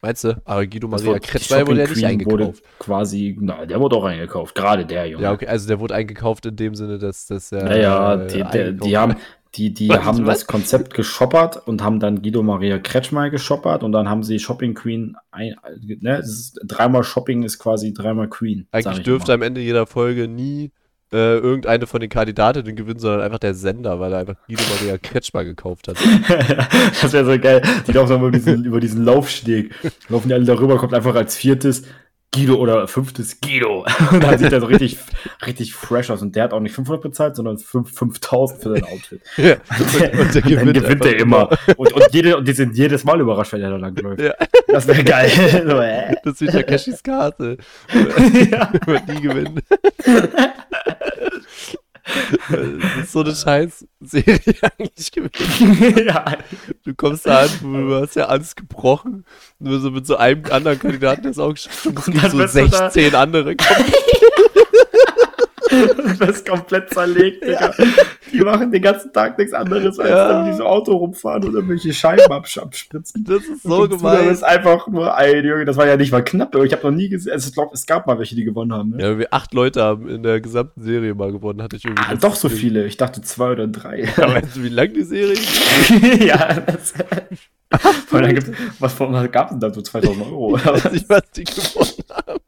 Meinst 0.00 0.22
du? 0.22 0.40
Aber 0.44 0.64
Guido 0.66 0.86
Maria 0.86 1.18
Kretschmer 1.18 1.66
wurde 1.66 1.80
ja 1.80 1.86
nicht 1.88 1.94
Queen 1.94 2.24
wurde 2.24 2.44
eingekauft. 2.44 2.62
Quasi, 2.78 3.36
na, 3.40 3.66
der 3.66 3.80
wurde 3.80 3.96
auch 3.96 4.04
eingekauft. 4.04 4.54
Gerade 4.54 4.86
der 4.86 5.06
Junge. 5.06 5.24
Ja, 5.24 5.32
okay, 5.32 5.48
also 5.48 5.66
der 5.66 5.80
wurde 5.80 5.94
eingekauft 5.94 6.46
in 6.46 6.54
dem 6.54 6.76
Sinne, 6.76 6.98
dass 6.98 7.26
das 7.26 7.50
ja. 7.50 7.64
Naja, 7.64 8.14
äh, 8.14 8.26
die, 8.28 8.44
eingekauft 8.44 8.84
die 8.90 8.96
haben, 8.96 9.16
die, 9.56 9.74
die 9.74 9.88
Was, 9.88 10.04
haben 10.04 10.26
was? 10.26 10.40
das 10.40 10.46
Konzept 10.46 10.94
geshoppert 10.94 11.66
und 11.66 11.82
haben 11.82 11.98
dann 11.98 12.22
Guido 12.22 12.42
Maria 12.42 12.78
Kretschmer 12.78 13.30
geshoppert 13.30 13.82
und 13.82 13.92
dann 13.92 14.08
haben 14.08 14.22
sie 14.22 14.38
Shopping 14.38 14.74
Queen 14.74 15.16
ein, 15.32 15.56
ne, 16.00 16.18
ist, 16.18 16.60
dreimal 16.64 17.02
Shopping 17.02 17.42
ist 17.42 17.58
quasi 17.58 17.92
dreimal 17.92 18.28
Queen. 18.28 18.68
Eigentlich 18.70 18.98
ich 18.98 19.04
dürfte 19.04 19.32
am 19.32 19.42
Ende 19.42 19.60
jeder 19.60 19.86
Folge 19.86 20.28
nie 20.28 20.70
äh, 21.12 21.36
irgendeine 21.38 21.86
von 21.86 22.00
den 22.00 22.10
Kandidatinnen 22.10 22.76
gewinnen, 22.76 22.98
sondern 22.98 23.22
einfach 23.22 23.38
der 23.38 23.54
Sender, 23.54 23.98
weil 23.98 24.12
er 24.12 24.18
einfach 24.20 24.36
Guido 24.46 24.62
Maria 24.74 24.98
Kretschmer 24.98 25.44
gekauft 25.44 25.88
hat. 25.88 25.96
das 27.00 27.12
wäre 27.12 27.24
so 27.24 27.38
geil. 27.38 27.62
Die 27.86 27.92
laufen 27.92 28.10
dann 28.10 28.20
über 28.20 28.30
diesen, 28.30 28.64
über 28.64 28.80
diesen 28.80 29.04
Laufsteg. 29.04 29.74
Laufen 30.08 30.28
die 30.28 30.34
alle 30.34 30.44
darüber, 30.44 30.76
kommt 30.76 30.94
einfach 30.94 31.14
als 31.14 31.36
viertes 31.36 31.84
Guido 32.34 32.56
oder 32.56 32.86
fünftes 32.88 33.40
Guido. 33.40 33.86
Und 34.12 34.22
dann 34.22 34.38
sieht 34.38 34.52
er 34.52 34.60
so 34.60 34.66
richtig, 34.66 34.98
richtig 35.46 35.74
fresh 35.74 36.10
aus. 36.10 36.20
Und 36.20 36.36
der 36.36 36.44
hat 36.44 36.52
auch 36.52 36.60
nicht 36.60 36.74
500 36.74 37.02
bezahlt, 37.02 37.36
sondern 37.36 37.58
5 37.58 37.90
5000 37.92 38.62
für 38.62 38.70
sein 38.70 38.84
Outfit. 38.84 39.20
Ja, 39.38 39.56
und, 39.78 40.20
und 40.20 40.34
der 40.34 40.60
Und 40.60 40.66
dann 40.66 40.72
gewinnt 40.72 41.04
er 41.04 41.16
immer. 41.16 41.48
Und, 41.76 41.92
und, 41.92 42.04
jede, 42.12 42.36
und 42.36 42.46
die 42.46 42.52
sind 42.52 42.76
jedes 42.76 43.04
Mal 43.04 43.20
überrascht, 43.20 43.52
wenn 43.52 43.62
er 43.62 43.70
da 43.70 43.76
lang 43.76 43.96
läuft. 43.96 44.20
Ja. 44.20 44.34
Das 44.66 44.86
wäre 44.86 45.02
geil. 45.04 45.30
so, 45.66 45.78
äh. 45.78 46.14
Das 46.24 46.40
ist 46.40 46.52
Takeshis 46.52 47.02
Karte. 47.02 47.56
ja. 48.50 48.72
Wird 48.84 49.08
nie 49.08 49.20
gewinnen. 49.20 49.62
Das 52.50 53.04
ist 53.04 53.12
so 53.12 53.20
eine 53.20 53.34
Scheiß-Serie 53.34 54.40
eigentlich 54.78 55.12
gewesen. 55.12 56.06
ja. 56.06 56.24
Du 56.84 56.94
kommst 56.94 57.26
da 57.26 57.40
an, 57.40 57.48
du 57.62 57.94
hast 58.00 58.16
ja 58.16 58.26
alles 58.26 58.56
gebrochen. 58.56 59.24
Nur 59.58 59.78
so 59.80 59.90
mit 59.90 60.06
so 60.06 60.16
einem 60.16 60.44
anderen 60.50 60.78
Kandidaten, 60.78 61.22
der 61.22 61.30
es 61.32 61.38
auch 61.38 61.52
geschafft 61.52 61.84
hat. 61.84 61.98
Es 61.98 62.04
gibt 62.06 62.30
so 62.30 62.38
bist 62.38 62.54
du 62.56 62.68
da- 62.68 62.90
16 62.90 63.14
andere. 63.14 63.54
Du 66.18 66.26
bist 66.26 66.48
komplett 66.48 66.90
zerlegt, 66.90 67.44
Digga. 67.44 67.72
Die 68.32 68.40
machen 68.40 68.70
den 68.70 68.82
ganzen 68.82 69.12
Tag 69.12 69.38
nichts 69.38 69.52
anderes, 69.52 69.98
als 69.98 70.10
Ja. 70.10 70.30
irgendwie 70.40 70.56
so 70.58 70.64
Auto 70.64 70.96
rumfahren 70.96 71.44
und 71.44 71.54
irgendwelche 71.54 71.92
Scheiben 71.92 72.30
abspritzen. 72.32 73.24
Das 73.24 73.42
ist 73.44 73.62
so 73.62 73.82
Und 73.82 73.90
du, 73.92 73.96
Das 73.96 73.98
gemein. 74.02 74.28
ist 74.30 74.42
einfach 74.44 74.86
nur 74.88 75.14
ein 75.16 75.44
Junge. 75.44 75.64
Das 75.64 75.76
war 75.76 75.86
ja 75.86 75.96
nicht 75.96 76.12
mal 76.12 76.22
knapp. 76.22 76.54
Ich 76.56 76.72
habe 76.72 76.90
noch 76.90 76.96
nie 76.96 77.08
gesehen. 77.08 77.32
Also 77.32 77.48
ich 77.48 77.54
glaube, 77.54 77.70
es 77.74 77.86
gab 77.86 78.06
mal 78.06 78.18
welche, 78.18 78.34
die 78.36 78.44
gewonnen 78.44 78.72
haben. 78.72 78.90
Ne? 78.90 79.02
Ja, 79.02 79.18
wir 79.18 79.32
acht 79.32 79.54
Leute 79.54 79.82
haben 79.82 80.08
in 80.08 80.22
der 80.22 80.40
gesamten 80.40 80.82
Serie 80.82 81.14
mal 81.14 81.32
gewonnen, 81.32 81.62
hatte 81.62 81.76
ich 81.76 81.84
irgendwie. 81.84 82.02
Ah, 82.08 82.14
doch 82.14 82.34
so 82.34 82.48
viele. 82.48 82.86
Ich 82.86 82.96
dachte 82.96 83.20
zwei 83.22 83.52
oder 83.52 83.66
drei. 83.66 84.08
Ja, 84.16 84.32
weißt 84.34 84.56
du, 84.56 84.62
wie 84.62 84.68
lang 84.68 84.92
die 84.92 85.02
Serie 85.04 85.32
ist? 85.32 85.90
ja, 86.20 86.60
das. 86.60 86.94
Vor 88.06 88.18
allem 88.20 88.34
gibt's- 88.34 88.50
was 88.78 88.98
was 88.98 89.30
gab 89.30 89.46
es 89.46 89.50
denn 89.50 89.60
da 89.60 89.72
so 89.72 89.82
2000 89.82 90.24
Euro? 90.26 90.46
Oder 90.54 90.76
Ich 90.76 90.84
weiß 90.84 90.92
nicht, 90.92 91.08
was 91.10 91.22
die 91.36 91.44
gewonnen 91.44 91.92
haben. 92.26 92.38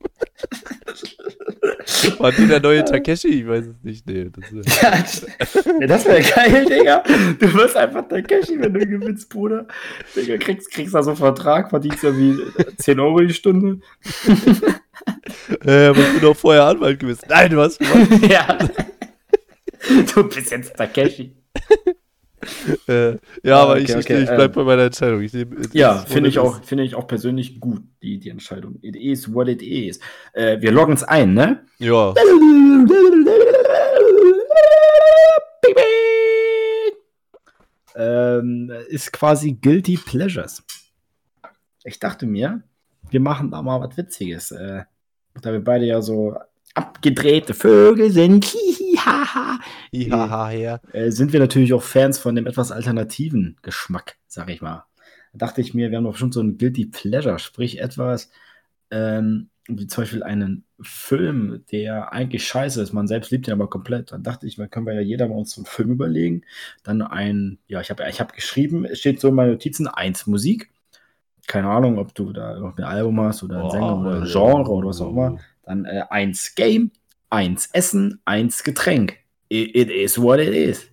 War 2.18 2.32
die 2.32 2.47
der 2.47 2.61
neue 2.61 2.85
Takeshi? 2.85 3.28
Ich 3.28 3.49
weiß 3.49 3.66
es 3.66 3.82
nicht. 3.82 4.06
Nee, 4.06 4.30
das 4.30 4.80
Ja, 5.80 5.87
das 5.87 6.04
wäre 6.04 6.23
geil, 6.23 6.64
Digga. 6.66 7.02
Du 7.38 7.52
wirst 7.54 7.76
einfach 7.76 8.04
Cashy, 8.09 8.61
wenn 8.61 8.73
du 8.75 8.87
gewinnst, 8.87 9.28
Bruder. 9.28 9.66
Digga, 10.14 10.37
kriegst, 10.38 10.70
kriegst 10.70 10.94
da 10.94 11.02
so 11.02 11.11
einen 11.11 11.16
Vertrag, 11.16 11.70
verdienst 11.70 12.02
ja 12.02 12.16
wie 12.16 12.38
10 12.78 13.00
Euro 13.00 13.20
die 13.20 13.35
Stunde. 13.35 13.80
äh, 15.64 15.87
aber 15.87 15.99
ich 16.00 16.12
bin 16.12 16.20
doch 16.20 16.37
vorher 16.37 16.64
Anwalt 16.64 17.00
gewesen. 17.00 17.25
Nein, 17.28 17.50
du 17.50 17.61
hast 17.61 17.78
gewonnen. 17.78 18.30
ja. 18.30 18.59
Du 20.14 20.25
bist 20.28 20.50
jetzt 20.50 20.76
Takeshi. 20.76 21.35
Äh, 22.88 23.16
ja, 23.42 23.59
aber 23.59 23.73
okay, 23.73 23.82
ich, 23.82 23.90
ich, 23.90 23.97
okay, 23.97 24.23
ich 24.23 24.28
bleib 24.28 24.50
ähm, 24.50 24.52
bei 24.52 24.64
meiner 24.64 24.85
Entscheidung. 24.85 25.23
Ich 25.23 25.35
it 25.35 25.75
Ja, 25.75 25.99
finde 25.99 26.28
ich 26.28 26.38
auch, 26.38 26.61
is. 26.61 26.66
finde 26.68 26.85
ich 26.85 26.94
auch 26.94 27.06
persönlich 27.06 27.61
gut, 27.61 27.82
die, 28.02 28.18
die 28.18 28.30
Entscheidung. 28.30 28.78
It 28.82 28.97
is 28.97 29.32
what 29.32 29.49
it 29.49 29.62
is. 29.62 30.00
Äh, 30.32 30.61
wir 30.61 30.73
loggen 30.73 30.94
es 30.94 31.04
ein, 31.04 31.35
ne? 31.35 31.64
Ja. 31.78 32.14
Ähm, 37.94 38.73
ist 38.88 39.12
quasi 39.12 39.52
Guilty 39.61 39.97
Pleasures. 39.99 40.62
Ich 41.85 41.99
dachte 41.99 42.26
mir, 42.26 42.62
wir 43.11 43.20
machen 43.20 43.50
da 43.50 43.61
mal 43.62 43.80
was 43.80 43.97
Witziges. 43.97 44.52
Äh, 44.52 44.85
da 45.42 45.52
wir 45.52 45.62
beide 45.62 45.85
ja 45.85 46.00
so 46.00 46.37
abgedrehte 46.75 47.54
Vögel 47.54 48.11
sind, 48.11 48.54
Ihaha, 49.92 50.48
her. 50.48 50.80
äh, 50.92 51.10
sind 51.10 51.32
wir 51.32 51.40
natürlich 51.40 51.72
auch 51.72 51.82
Fans 51.82 52.18
von 52.18 52.34
dem 52.34 52.46
etwas 52.46 52.72
alternativen 52.72 53.56
Geschmack, 53.62 54.16
sag 54.26 54.50
ich 54.50 54.60
mal. 54.60 54.84
Da 55.32 55.46
dachte 55.46 55.60
ich 55.60 55.74
mir, 55.74 55.90
wir 55.90 55.98
haben 55.98 56.04
doch 56.04 56.16
schon 56.16 56.32
so 56.32 56.40
ein 56.40 56.58
Guilty 56.58 56.86
Pleasure, 56.86 57.38
sprich 57.38 57.80
etwas, 57.80 58.30
ähm, 58.90 59.50
wie 59.68 59.86
zum 59.86 60.02
Beispiel 60.02 60.22
einen 60.22 60.64
Film, 60.80 61.64
der 61.70 62.12
eigentlich 62.12 62.46
scheiße 62.46 62.82
ist, 62.82 62.92
man 62.92 63.06
selbst 63.06 63.30
liebt 63.30 63.46
ihn 63.46 63.52
aber 63.52 63.68
komplett. 63.68 64.12
Dann 64.12 64.22
dachte 64.22 64.46
ich, 64.46 64.56
dann 64.56 64.70
können 64.70 64.86
wir 64.86 64.94
ja 64.94 65.00
jeder 65.00 65.28
mal 65.28 65.36
uns 65.36 65.52
so 65.52 65.60
einen 65.60 65.66
Film 65.66 65.90
überlegen. 65.92 66.42
Dann 66.82 67.02
ein, 67.02 67.58
ja, 67.68 67.80
ich 67.80 67.90
habe 67.90 68.04
ich 68.08 68.20
hab 68.20 68.32
geschrieben, 68.32 68.84
es 68.84 68.98
steht 68.98 69.20
so 69.20 69.28
in 69.28 69.34
meinen 69.34 69.52
Notizen, 69.52 69.86
eins 69.86 70.26
Musik. 70.26 70.70
Keine 71.46 71.68
Ahnung, 71.68 71.98
ob 71.98 72.14
du 72.14 72.32
da 72.32 72.58
noch 72.58 72.76
ein 72.76 72.84
Album 72.84 73.20
hast 73.20 73.42
oder 73.42 73.64
ein 73.64 73.70
Sänger 73.70 74.00
oder 74.00 74.22
ein 74.22 74.24
Genre 74.24 74.70
oder 74.70 74.88
was 74.88 75.00
auch 75.00 75.10
immer. 75.10 75.38
Dann 75.62 75.84
äh, 75.84 76.04
eins 76.08 76.54
Game, 76.54 76.90
eins 77.30 77.68
Essen, 77.72 78.20
eins 78.25 78.62
Getränk. 78.64 79.16
It, 79.49 79.75
it 79.75 79.90
is 79.90 80.20
what 80.20 80.38
it 80.38 80.54
is. 80.54 80.87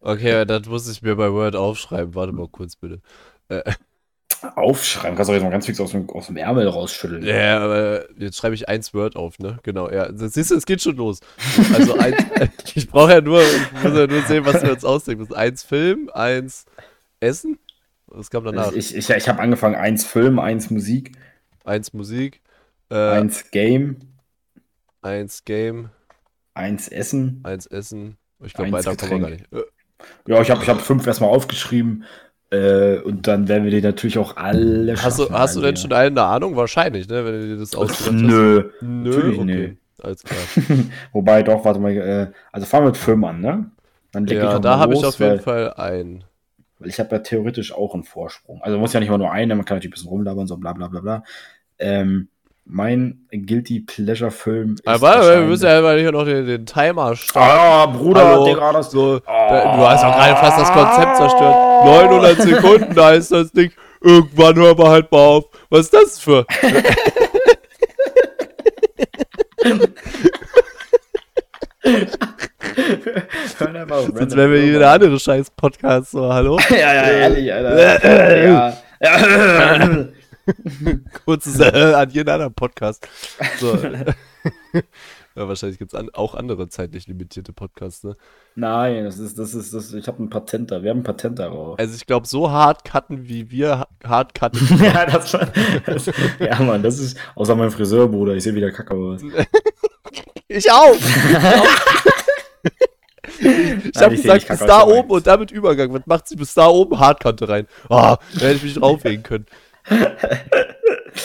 Okay, 0.00 0.44
das 0.44 0.66
muss 0.66 0.88
ich 0.88 1.00
mir 1.00 1.16
bei 1.16 1.32
Word 1.32 1.56
aufschreiben. 1.56 2.14
Warte 2.14 2.32
mal 2.32 2.48
kurz, 2.48 2.76
bitte. 2.76 3.00
Aufschreiben, 4.56 5.16
kannst 5.16 5.30
du 5.30 5.32
jetzt 5.34 5.42
mal 5.42 5.50
ganz 5.50 5.64
fix 5.64 5.80
aus 5.80 5.92
dem, 5.92 6.08
aus 6.10 6.26
dem 6.26 6.36
Ärmel 6.36 6.68
rausschütteln. 6.68 7.22
Ja, 7.24 7.60
aber 7.60 8.04
jetzt 8.20 8.36
schreibe 8.36 8.54
ich 8.54 8.68
eins 8.68 8.92
Word 8.92 9.16
auf, 9.16 9.38
ne? 9.38 9.58
Genau, 9.62 9.90
ja. 9.90 10.12
Das- 10.12 10.34
Siehst 10.34 10.50
du, 10.50 10.56
es 10.56 10.66
geht 10.66 10.82
schon 10.82 10.96
los. 10.96 11.20
Also 11.72 11.94
eins, 11.96 12.16
ich 12.74 12.88
brauche 12.90 13.12
ja 13.12 13.20
nur, 13.22 13.40
ich 13.40 13.82
muss 13.82 13.96
ja 13.98 14.06
nur 14.06 14.20
sehen, 14.22 14.44
was 14.44 14.62
wir 14.62 14.72
uns 14.72 14.84
ausdenken. 14.84 15.32
Eins 15.32 15.62
Film, 15.62 16.10
eins 16.12 16.66
Essen. 17.20 17.58
Was 18.06 18.30
kam 18.30 18.44
danach? 18.44 18.72
Ich 18.72 18.94
ich, 18.94 19.08
ich 19.08 19.28
habe 19.28 19.40
angefangen, 19.40 19.76
eins 19.76 20.04
Film, 20.04 20.38
eins 20.38 20.70
Musik, 20.70 21.12
Eins 21.64 21.94
Musik, 21.94 22.42
äh, 22.90 22.94
eins, 22.96 23.50
eins 25.04 25.44
Game, 25.44 25.90
eins 26.54 26.88
Essen. 26.88 27.40
eins 27.44 27.66
Essen. 27.66 28.16
Ich 28.44 28.54
glaube, 28.54 28.72
weiter 28.72 28.96
kommen 28.96 29.10
wir 29.10 29.20
gar 29.20 29.30
nicht. 29.30 29.44
Äh, 29.52 29.62
Ja, 30.26 30.40
ich 30.42 30.50
habe 30.50 30.62
ich 30.62 30.68
hab 30.68 30.80
fünf 30.80 31.06
erstmal 31.06 31.30
aufgeschrieben. 31.30 32.04
Äh, 32.50 32.98
und 33.00 33.26
dann 33.26 33.48
werden 33.48 33.64
wir 33.64 33.70
die 33.70 33.80
natürlich 33.80 34.18
auch 34.18 34.36
alle 34.36 34.94
Hast 35.02 35.18
du, 35.18 35.30
hast 35.30 35.56
du 35.56 35.60
denn 35.60 35.76
schon 35.76 35.92
eine 35.92 36.22
Ahnung? 36.22 36.56
Wahrscheinlich, 36.56 37.08
ne? 37.08 37.24
Wenn 37.24 37.32
du 37.40 37.46
dir 37.48 37.56
das 37.58 37.74
ausgedacht 37.74 38.06
hast. 38.06 38.12
Nö. 38.12 38.70
Nö, 38.80 39.10
natürlich 39.10 39.38
okay. 39.38 39.44
nö. 39.44 39.74
Alles 40.02 40.22
klar. 40.22 40.38
Wobei, 41.12 41.42
doch, 41.42 41.64
warte 41.64 41.80
mal. 41.80 41.92
Äh, 41.92 42.32
also 42.52 42.66
fangen 42.66 42.84
wir 42.84 42.90
mit 42.90 42.96
Film 42.98 43.24
an, 43.24 43.40
ne? 43.40 43.70
Dann 44.12 44.26
leg 44.26 44.38
Ja, 44.38 44.56
auch 44.56 44.60
da 44.60 44.72
mal 44.72 44.78
habe 44.78 44.94
ich 44.94 45.04
auf 45.04 45.18
jeden 45.18 45.32
weil- 45.32 45.38
Fall 45.40 45.72
einen. 45.74 46.24
Weil 46.78 46.88
ich 46.90 46.98
habe 47.00 47.10
ja 47.16 47.18
theoretisch 47.20 47.72
auch 47.72 47.94
einen 47.94 48.04
Vorsprung. 48.04 48.60
Also 48.62 48.78
muss 48.78 48.92
ja 48.92 49.00
nicht 49.00 49.08
immer 49.08 49.18
nur 49.18 49.30
eine, 49.32 49.54
man 49.54 49.64
kann 49.64 49.76
natürlich 49.76 49.92
ein 49.92 49.94
bisschen 49.96 50.08
rumlabern, 50.10 50.46
so 50.46 50.56
bla 50.56 50.72
bla 50.74 50.88
bla 50.88 51.00
bla. 51.00 51.24
Ähm, 51.78 52.28
mein 52.64 53.26
Guilty 53.30 53.80
Pleasure 53.80 54.30
Film 54.30 54.74
ist. 54.74 54.86
Aber 54.86 55.20
wir 55.22 55.46
müssen 55.46 55.66
ja 55.66 55.80
mal 55.80 55.98
hier 55.98 56.12
noch 56.12 56.24
den, 56.24 56.46
den 56.46 56.66
Timer 56.66 57.14
starten. 57.14 57.58
Ah, 57.60 57.86
Bruder, 57.86 58.26
Hallo, 58.26 58.46
Digga, 58.46 58.72
das. 58.72 58.90
So, 58.90 59.18
da, 59.18 59.76
du 59.76 59.88
hast 59.88 60.02
doch 60.02 60.14
gerade 60.14 60.36
fast 60.36 60.60
das 60.60 60.72
Konzept 60.72 61.16
zerstört. 61.16 61.56
900 61.84 62.42
Sekunden, 62.42 62.94
da 62.94 63.12
ist 63.12 63.32
das 63.32 63.52
Ding. 63.52 63.70
Irgendwann 64.00 64.56
hören 64.56 64.78
wir 64.78 64.88
halt 64.88 65.12
mal 65.12 65.18
auf. 65.18 65.44
Was 65.70 65.80
ist 65.80 65.94
das 65.94 66.18
für? 66.18 66.46
Hör 73.58 73.74
einfach 73.74 73.96
auf, 73.96 74.10
Sonst 74.14 74.36
wären 74.36 74.52
wir 74.52 74.60
hier 74.60 74.74
wieder 74.74 74.90
andere 74.90 75.18
scheiß 75.18 75.50
Podcast. 75.50 76.12
So, 76.12 76.32
hallo? 76.32 76.58
Ja, 76.70 76.94
ja, 76.94 77.02
ehrlich, 77.10 77.52
Alter. 77.52 78.44
ja. 78.44 78.72
ja. 79.00 80.06
Kurzes 81.24 81.60
äh, 81.60 81.94
an 81.94 82.10
jeden 82.10 82.28
anderen 82.28 82.54
Podcast. 82.54 83.08
So. 83.58 83.76
ja, 84.74 84.82
wahrscheinlich 85.34 85.78
gibt 85.78 85.92
es 85.92 85.98
an, 85.98 86.10
auch 86.12 86.34
andere 86.34 86.68
zeitlich 86.68 87.06
limitierte 87.06 87.52
Podcasts, 87.52 88.04
ne? 88.04 88.16
Nein, 88.54 89.04
das 89.04 89.18
ist, 89.18 89.38
das 89.38 89.54
ist, 89.54 89.72
das 89.74 89.92
ich 89.92 90.06
habe 90.06 90.22
ein 90.22 90.30
Patent 90.30 90.70
da. 90.70 90.82
Wir 90.82 90.90
haben 90.90 91.00
ein 91.00 91.04
Patent 91.04 91.38
darauf. 91.38 91.78
Also 91.78 91.94
ich 91.94 92.06
glaube, 92.06 92.26
so 92.26 92.50
hart 92.50 92.84
cutten, 92.84 93.28
wie 93.28 93.50
wir 93.50 93.80
ha- 93.80 93.88
hart 94.04 94.34
cutten. 94.34 94.66
ja, 94.82 95.06
das 95.06 95.30
schon. 95.30 95.46
Das, 95.86 96.10
ja, 96.38 96.60
Mann, 96.60 96.82
das 96.82 96.98
ist 96.98 97.18
außer 97.34 97.54
mein 97.54 97.70
Friseurbruder. 97.70 98.34
Ich 98.34 98.42
sehe 98.44 98.54
wieder 98.54 98.70
kacke 98.70 98.94
aus. 98.94 99.22
Ich 100.48 100.70
auch! 100.70 100.94
Ich 103.40 104.00
habe 104.00 104.14
ich 104.14 104.22
gesagt, 104.22 104.48
bis 104.48 104.58
da 104.60 104.82
oben 104.84 105.10
und 105.10 105.26
damit 105.26 105.50
Übergang. 105.50 105.92
Was 105.92 106.06
macht 106.06 106.28
sie 106.28 106.36
bis 106.36 106.54
da 106.54 106.66
oben? 106.68 106.98
Hardkante 106.98 107.48
rein. 107.48 107.66
Ah, 107.88 108.16
da 108.34 108.40
hätte 108.40 108.56
ich 108.56 108.62
mich 108.62 108.74
drauflegen 108.74 109.22
können. 109.22 109.46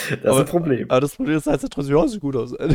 Das 0.09 0.17
ist 0.19 0.25
Aber- 0.25 0.39
ein 0.39 0.45
Problem. 0.45 0.89
Aber 0.89 1.01
das 1.01 1.15
Problem 1.15 1.37
ist, 1.37 1.47
das 1.47 1.53
heißt 1.63 1.71
trotzdem, 1.73 1.95
ja, 1.97 2.07
sieht 2.07 2.21
gut 2.21 2.35
aus. 2.35 2.53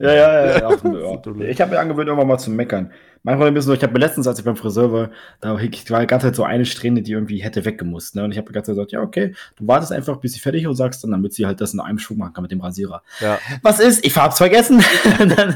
Ja, 0.00 0.14
ja, 0.14 0.46
ja. 0.46 0.58
ja, 0.58 0.70
ja. 0.84 1.48
Ich 1.48 1.60
habe 1.60 1.72
mir 1.72 1.80
angewöhnt, 1.80 2.06
irgendwann 2.06 2.28
mal 2.28 2.38
zu 2.38 2.52
meckern. 2.52 2.92
Mein 3.24 3.34
Problem 3.36 3.56
ist 3.56 3.66
nur, 3.66 3.74
ich 3.74 3.82
habe 3.82 3.92
mir 3.92 3.98
letztens, 3.98 4.28
als 4.28 4.38
ich 4.38 4.44
beim 4.44 4.54
Friseur 4.54 4.92
war, 4.92 5.10
da 5.40 5.54
war 5.54 5.58
die 5.58 6.06
ganze 6.06 6.28
Zeit 6.28 6.36
so 6.36 6.44
eine 6.44 6.64
Strähne, 6.66 7.02
die 7.02 7.10
irgendwie 7.10 7.38
hätte 7.38 7.64
weggemusst. 7.64 8.14
Ne? 8.14 8.22
Und 8.22 8.30
ich 8.30 8.38
habe 8.38 8.46
die 8.46 8.52
ganze 8.52 8.70
Zeit 8.70 8.76
gesagt, 8.76 8.92
ja, 8.92 9.00
okay, 9.02 9.34
du 9.56 9.66
wartest 9.66 9.90
einfach, 9.90 10.18
bis 10.18 10.34
sie 10.34 10.38
fertig 10.38 10.62
ist 10.62 10.68
und 10.68 10.76
sagst 10.76 11.02
dann, 11.02 11.10
damit 11.10 11.32
sie 11.32 11.46
halt 11.46 11.60
das 11.60 11.74
in 11.74 11.80
einem 11.80 11.98
Schwung 11.98 12.18
machen 12.18 12.32
kann 12.32 12.42
mit 12.42 12.52
dem 12.52 12.60
Rasierer. 12.60 13.02
Ja, 13.18 13.40
Was 13.62 13.80
ist? 13.80 14.06
Ich 14.06 14.16
hab's 14.16 14.36
vergessen. 14.38 14.84
dann, 15.18 15.30
dann, 15.30 15.52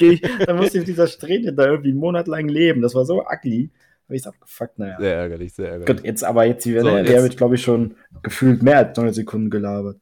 ich, 0.00 0.22
dann 0.46 0.56
musste 0.56 0.78
ich 0.78 0.80
mit 0.80 0.88
dieser 0.88 1.06
Strähne 1.06 1.52
da 1.52 1.66
irgendwie 1.66 1.90
einen 1.90 1.98
Monat 2.00 2.26
lang 2.26 2.48
leben. 2.48 2.80
Das 2.80 2.94
war 2.94 3.04
so 3.04 3.22
ugly. 3.22 3.68
Hab 4.06 4.14
ich's 4.14 4.26
abgefuckt, 4.26 4.78
naja. 4.78 4.96
sehr 4.98 5.16
ärgerlich, 5.16 5.54
sehr 5.54 5.70
ärgerlich. 5.70 5.96
Gut, 5.96 6.04
jetzt 6.04 6.24
aber 6.24 6.44
jetzt, 6.44 6.64
So, 6.64 6.70
der, 6.70 7.04
der 7.04 7.22
wird, 7.22 7.36
glaube 7.36 7.54
ich, 7.54 7.62
schon 7.62 7.96
gefühlt 8.22 8.62
mehr 8.62 8.78
als 8.78 8.96
9 8.96 9.12
Sekunden 9.14 9.48
gelabert. 9.48 9.96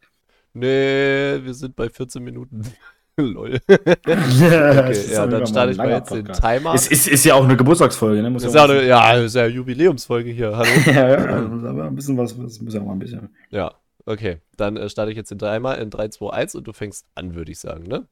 Nee, 0.55 1.41
wir 1.43 1.55
sind 1.55 1.77
bei 1.77 1.89
14 1.89 2.23
Minuten. 2.23 2.63
Lol. 3.17 3.61
okay, 3.69 5.13
ja, 5.13 5.27
dann 5.27 5.47
starte 5.47 5.73
ich 5.73 5.77
mal 5.77 5.91
jetzt 5.91 6.11
den 6.11 6.25
Timer. 6.27 6.75
Ist, 6.75 6.91
ist, 6.91 7.07
ist 7.09 7.25
ja 7.25 7.35
auch 7.35 7.45
eine 7.45 7.57
Geburtstagsfolge, 7.57 8.23
ne? 8.23 8.31
Muss 8.31 8.43
ist 8.43 8.55
ja 8.55 8.65
eine, 8.65 8.87
ja, 8.87 9.13
ist 9.15 9.37
ja 9.37 9.43
eine 9.43 9.53
Jubiläumsfolge 9.53 10.31
hier. 10.31 10.57
Hallo. 10.57 10.69
ja, 10.87 11.09
ja, 11.11 11.37
aber 11.37 11.85
ein 11.85 11.95
bisschen 11.95 12.17
was, 12.17 12.37
was 12.43 12.61
muss 12.61 12.73
ja 12.73 12.81
auch 12.81 12.87
mal 12.87 12.93
ein 12.93 12.99
bisschen. 12.99 13.29
Ja, 13.51 13.75
okay. 14.07 14.39
Dann 14.57 14.79
äh, 14.79 14.89
starte 14.89 15.11
ich 15.11 15.17
jetzt 15.17 15.31
den 15.31 15.39
Timer 15.39 15.77
in 15.79 15.91
3, 15.91 16.09
2, 16.09 16.31
1 16.31 16.55
und 16.55 16.67
du 16.67 16.73
fängst 16.73 17.07
an, 17.15 17.35
würde 17.35 17.53
ich 17.53 17.59
sagen, 17.59 17.85
ne? 17.85 18.07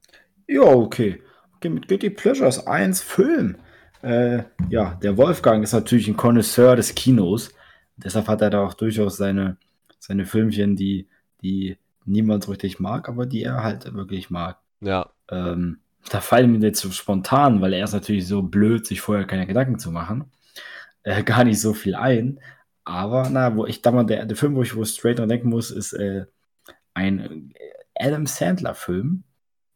Ja, 0.47 0.61
okay. 0.61 1.21
Okay, 1.57 1.69
mit 1.69 1.87
Guilty 1.87 2.11
Pleasures 2.11 2.67
1 2.67 3.01
Film. 3.01 3.57
Äh, 4.01 4.43
ja, 4.69 4.95
der 4.95 5.17
Wolfgang 5.17 5.63
ist 5.63 5.73
natürlich 5.73 6.07
ein 6.07 6.17
Connoisseur 6.17 6.75
des 6.75 6.95
Kinos. 6.95 7.53
Deshalb 7.97 8.27
hat 8.27 8.41
er 8.41 8.49
da 8.49 8.65
auch 8.65 8.73
durchaus 8.73 9.17
seine, 9.17 9.57
seine 9.99 10.25
Filmchen, 10.25 10.75
die, 10.75 11.07
die 11.41 11.77
niemand 12.05 12.43
so 12.43 12.51
richtig 12.51 12.79
mag, 12.79 13.07
aber 13.09 13.25
die 13.25 13.43
er 13.43 13.63
halt 13.63 13.93
wirklich 13.93 14.29
mag. 14.29 14.57
Ja. 14.81 15.11
Ähm, 15.29 15.79
da 16.09 16.19
fallen 16.19 16.51
mir 16.51 16.59
jetzt 16.59 16.81
so 16.81 16.91
spontan, 16.91 17.61
weil 17.61 17.73
er 17.73 17.83
ist 17.83 17.93
natürlich 17.93 18.27
so 18.27 18.41
blöd, 18.41 18.85
sich 18.85 19.01
vorher 19.01 19.25
keine 19.25 19.45
Gedanken 19.45 19.77
zu 19.77 19.91
machen, 19.91 20.31
äh, 21.03 21.23
gar 21.23 21.43
nicht 21.43 21.61
so 21.61 21.73
viel 21.73 21.95
ein. 21.95 22.39
Aber 22.83 23.29
na, 23.29 23.55
wo 23.55 23.65
ich 23.65 23.81
da 23.81 23.91
mal 23.91 24.05
der, 24.05 24.25
der 24.25 24.37
Film, 24.37 24.55
wo 24.55 24.63
ich 24.63 24.75
wo 24.75 24.83
straight 24.83 25.19
dran 25.19 25.29
denken 25.29 25.49
muss, 25.49 25.69
ist 25.69 25.93
äh, 25.93 26.25
ein 26.93 27.53
Adam 27.95 28.25
Sandler-Film. 28.25 29.23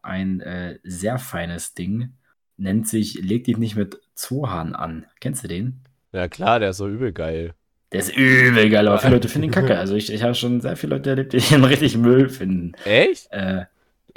Ein 0.01 0.41
äh, 0.41 0.79
sehr 0.83 1.17
feines 1.17 1.73
Ding. 1.73 2.13
Nennt 2.57 2.87
sich 2.87 3.15
Leg 3.15 3.43
dich 3.43 3.57
nicht 3.57 3.75
mit 3.75 3.99
Zohan 4.15 4.75
an. 4.75 5.05
Kennst 5.19 5.43
du 5.43 5.47
den? 5.47 5.81
Ja 6.13 6.27
klar, 6.27 6.59
der 6.59 6.71
ist 6.71 6.77
so 6.77 6.87
übel 6.87 7.13
geil. 7.13 7.53
Der 7.91 7.99
ist 8.01 8.15
übel 8.15 8.69
geil, 8.69 8.87
aber 8.87 8.99
viele 8.99 9.13
Leute 9.13 9.29
finden 9.29 9.45
ihn 9.47 9.51
kacke. 9.51 9.77
Also 9.79 9.95
ich, 9.95 10.11
ich 10.11 10.23
habe 10.23 10.35
schon 10.35 10.59
sehr 10.61 10.75
viele 10.75 10.95
Leute 10.95 11.11
erlebt, 11.11 11.33
die 11.33 11.37
ihn 11.53 11.63
richtig 11.63 11.97
Müll 11.97 12.29
finden. 12.29 12.73
Echt? 12.83 13.31
Äh, 13.31 13.65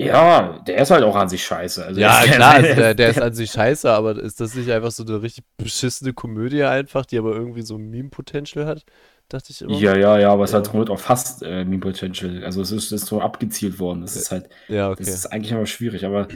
ja, 0.01 0.61
der 0.67 0.79
ist 0.79 0.91
halt 0.91 1.03
auch 1.03 1.17
an 1.17 1.29
sich 1.29 1.45
scheiße. 1.45 1.85
Also 1.85 2.01
Ja, 2.01 2.23
klar, 2.25 2.55
also 2.55 2.75
der, 2.75 2.95
der 2.95 3.09
ist 3.11 3.21
an 3.21 3.35
sich 3.35 3.51
scheiße, 3.51 3.91
aber 3.91 4.17
ist 4.17 4.41
das 4.41 4.55
nicht 4.55 4.71
einfach 4.71 4.91
so 4.93 5.05
eine 5.05 5.23
richtig 5.23 5.45
beschissene 5.57 6.13
Komödie 6.13 6.63
einfach, 6.65 7.05
die 7.05 7.19
aber 7.19 7.35
irgendwie 7.35 7.63
so 7.63 7.79
Meme-Potential 7.79 8.65
hat? 8.67 8.85
Dachte 9.29 9.51
ich 9.51 9.61
immer. 9.61 9.75
Ja, 9.77 9.95
ja, 9.97 10.19
ja, 10.19 10.33
aber 10.33 10.45
es 10.45 10.53
Ja. 10.53 10.59
hat 10.59 10.73
halt 10.73 10.89
auch 10.89 11.01
fast 11.01 11.43
äh, 11.43 11.65
Meme 11.65 11.81
Potential. 11.81 12.45
Also 12.45 12.63
es 12.63 12.73
ist, 12.73 12.93
ist 12.93 13.07
so 13.07 13.21
abgezielt 13.21 13.79
worden. 13.79 14.01
Das 14.01 14.17
ist 14.17 14.31
halt, 14.31 14.49
Ja, 14.69 14.89
das 14.95 15.01
okay. 15.01 15.11
ist 15.11 15.27
eigentlich 15.27 15.53
immer 15.53 15.67
schwierig, 15.67 16.05
aber 16.07 16.29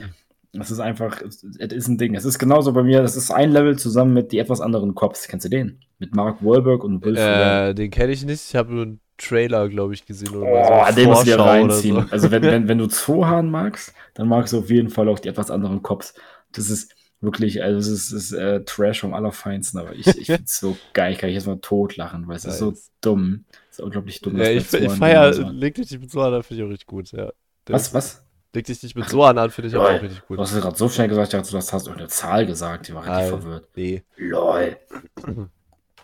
es 0.61 0.71
ist 0.71 0.81
einfach, 0.81 1.23
es, 1.23 1.43
ist 1.43 1.89
ein 1.89 1.99
Ding. 1.99 2.15
Es 2.15 2.25
ist 2.25 2.39
genauso 2.39 2.73
bei 2.73 2.83
mir, 2.83 3.01
das 3.03 3.17
ist 3.17 3.31
ein 3.31 3.51
Level 3.53 3.79
zusammen 3.79 4.13
mit 4.13 4.33
die 4.33 4.39
etwas 4.39 4.61
anderen 4.61 4.95
Cops. 4.95 5.27
Kennst 5.29 5.47
du 5.47 5.49
den? 5.51 5.81
Mit 5.99 6.15
Mark 6.15 6.45
Wahlberg 6.45 6.85
und 6.85 7.05
Will. 7.05 7.17
Äh, 7.17 7.75
den 7.75 7.91
kenne 7.91 8.13
ich 8.13 8.25
nicht. 8.25 8.43
Ich 8.49 8.57
habe 8.57 8.73
nur 8.73 8.83
einen 8.83 9.01
Trailer, 9.17 9.69
glaube 9.69 9.95
ich, 9.95 10.05
gesehen. 10.05 10.35
Oder 10.37 10.47
Oh, 10.47 10.85
so 10.91 10.95
den 10.97 11.09
musst 11.09 11.23
du 11.23 11.27
dir 11.27 11.39
reinziehen. 11.39 11.95
so. 11.97 12.07
Also 12.11 12.31
wenn, 12.31 12.43
wenn, 12.43 12.69
wenn 12.69 12.79
du 12.79 12.87
Zohan 12.87 13.51
magst, 13.51 13.95
dann 14.15 14.29
magst 14.29 14.53
du 14.53 14.59
auf 14.59 14.69
jeden 14.71 14.91
Fall 14.91 15.09
auch 15.09 15.19
die 15.19 15.29
etwas 15.29 15.51
anderen 15.51 15.83
Cops. 15.83 16.15
Das 16.53 16.69
ist 16.69 16.93
wirklich, 17.21 17.63
also 17.63 17.79
es 17.79 17.89
ist, 17.89 18.13
ist 18.13 18.33
äh, 18.33 18.65
Trash 18.65 19.01
vom 19.01 19.15
Allerfeinsten, 19.15 19.79
aber 19.81 19.95
ich, 19.95 20.07
ich 20.09 20.27
finde 20.27 20.43
es 20.45 20.59
so 20.59 20.77
geil. 20.93 21.13
Ich 21.13 21.19
kann 21.19 21.29
ich 21.31 21.37
jetzt 21.37 21.47
mal 21.47 21.59
totlachen, 21.61 22.27
weil 22.27 22.37
es 22.37 22.45
ist 22.45 22.59
so 22.59 22.75
dumm. 23.01 23.45
Es 23.71 23.79
ist 23.79 23.85
unglaublich 23.85 24.21
dumm. 24.21 24.37
Ja, 24.39 24.51
ich, 24.51 24.57
ich 24.59 24.69
Zohan 24.69 24.91
feier, 24.99 25.31
genauso- 25.31 25.53
leg 25.55 25.75
dich 25.77 25.99
mit 25.99 26.11
Sohan 26.11 26.35
an, 26.35 26.43
finde 26.43 26.63
ich 26.63 26.67
auch 26.67 26.71
richtig 26.73 26.87
gut. 26.89 27.13
Ja. 27.13 27.31
Der 27.69 27.75
Was, 27.77 27.95
was? 27.95 28.25
Leg 28.55 28.67
dich 28.67 28.83
nicht 28.83 28.95
mit 28.97 29.09
Sohan 29.09 29.39
an, 29.39 29.51
finde 29.51 29.69
ich 29.69 29.75
aber 29.75 29.89
Lol. 29.89 29.99
auch 29.99 30.03
richtig 30.03 30.27
gut. 30.27 30.37
Du 30.39 30.43
hast 30.43 30.53
es 30.53 30.61
gerade 30.61 30.77
so 30.77 30.89
schnell 30.89 31.09
gesagt, 31.09 31.33
ich 31.33 31.41
dachte, 31.41 31.51
du 31.51 31.57
hast 31.57 31.73
irgendeine 31.73 32.09
Zahl 32.09 32.45
gesagt, 32.47 32.89
die 32.89 32.95
war 32.95 33.03
richtig 33.03 33.25
Ah, 33.25 33.27
verwirrt. 33.29 33.69
Nee. 33.77 34.03
Lol. 34.17 34.77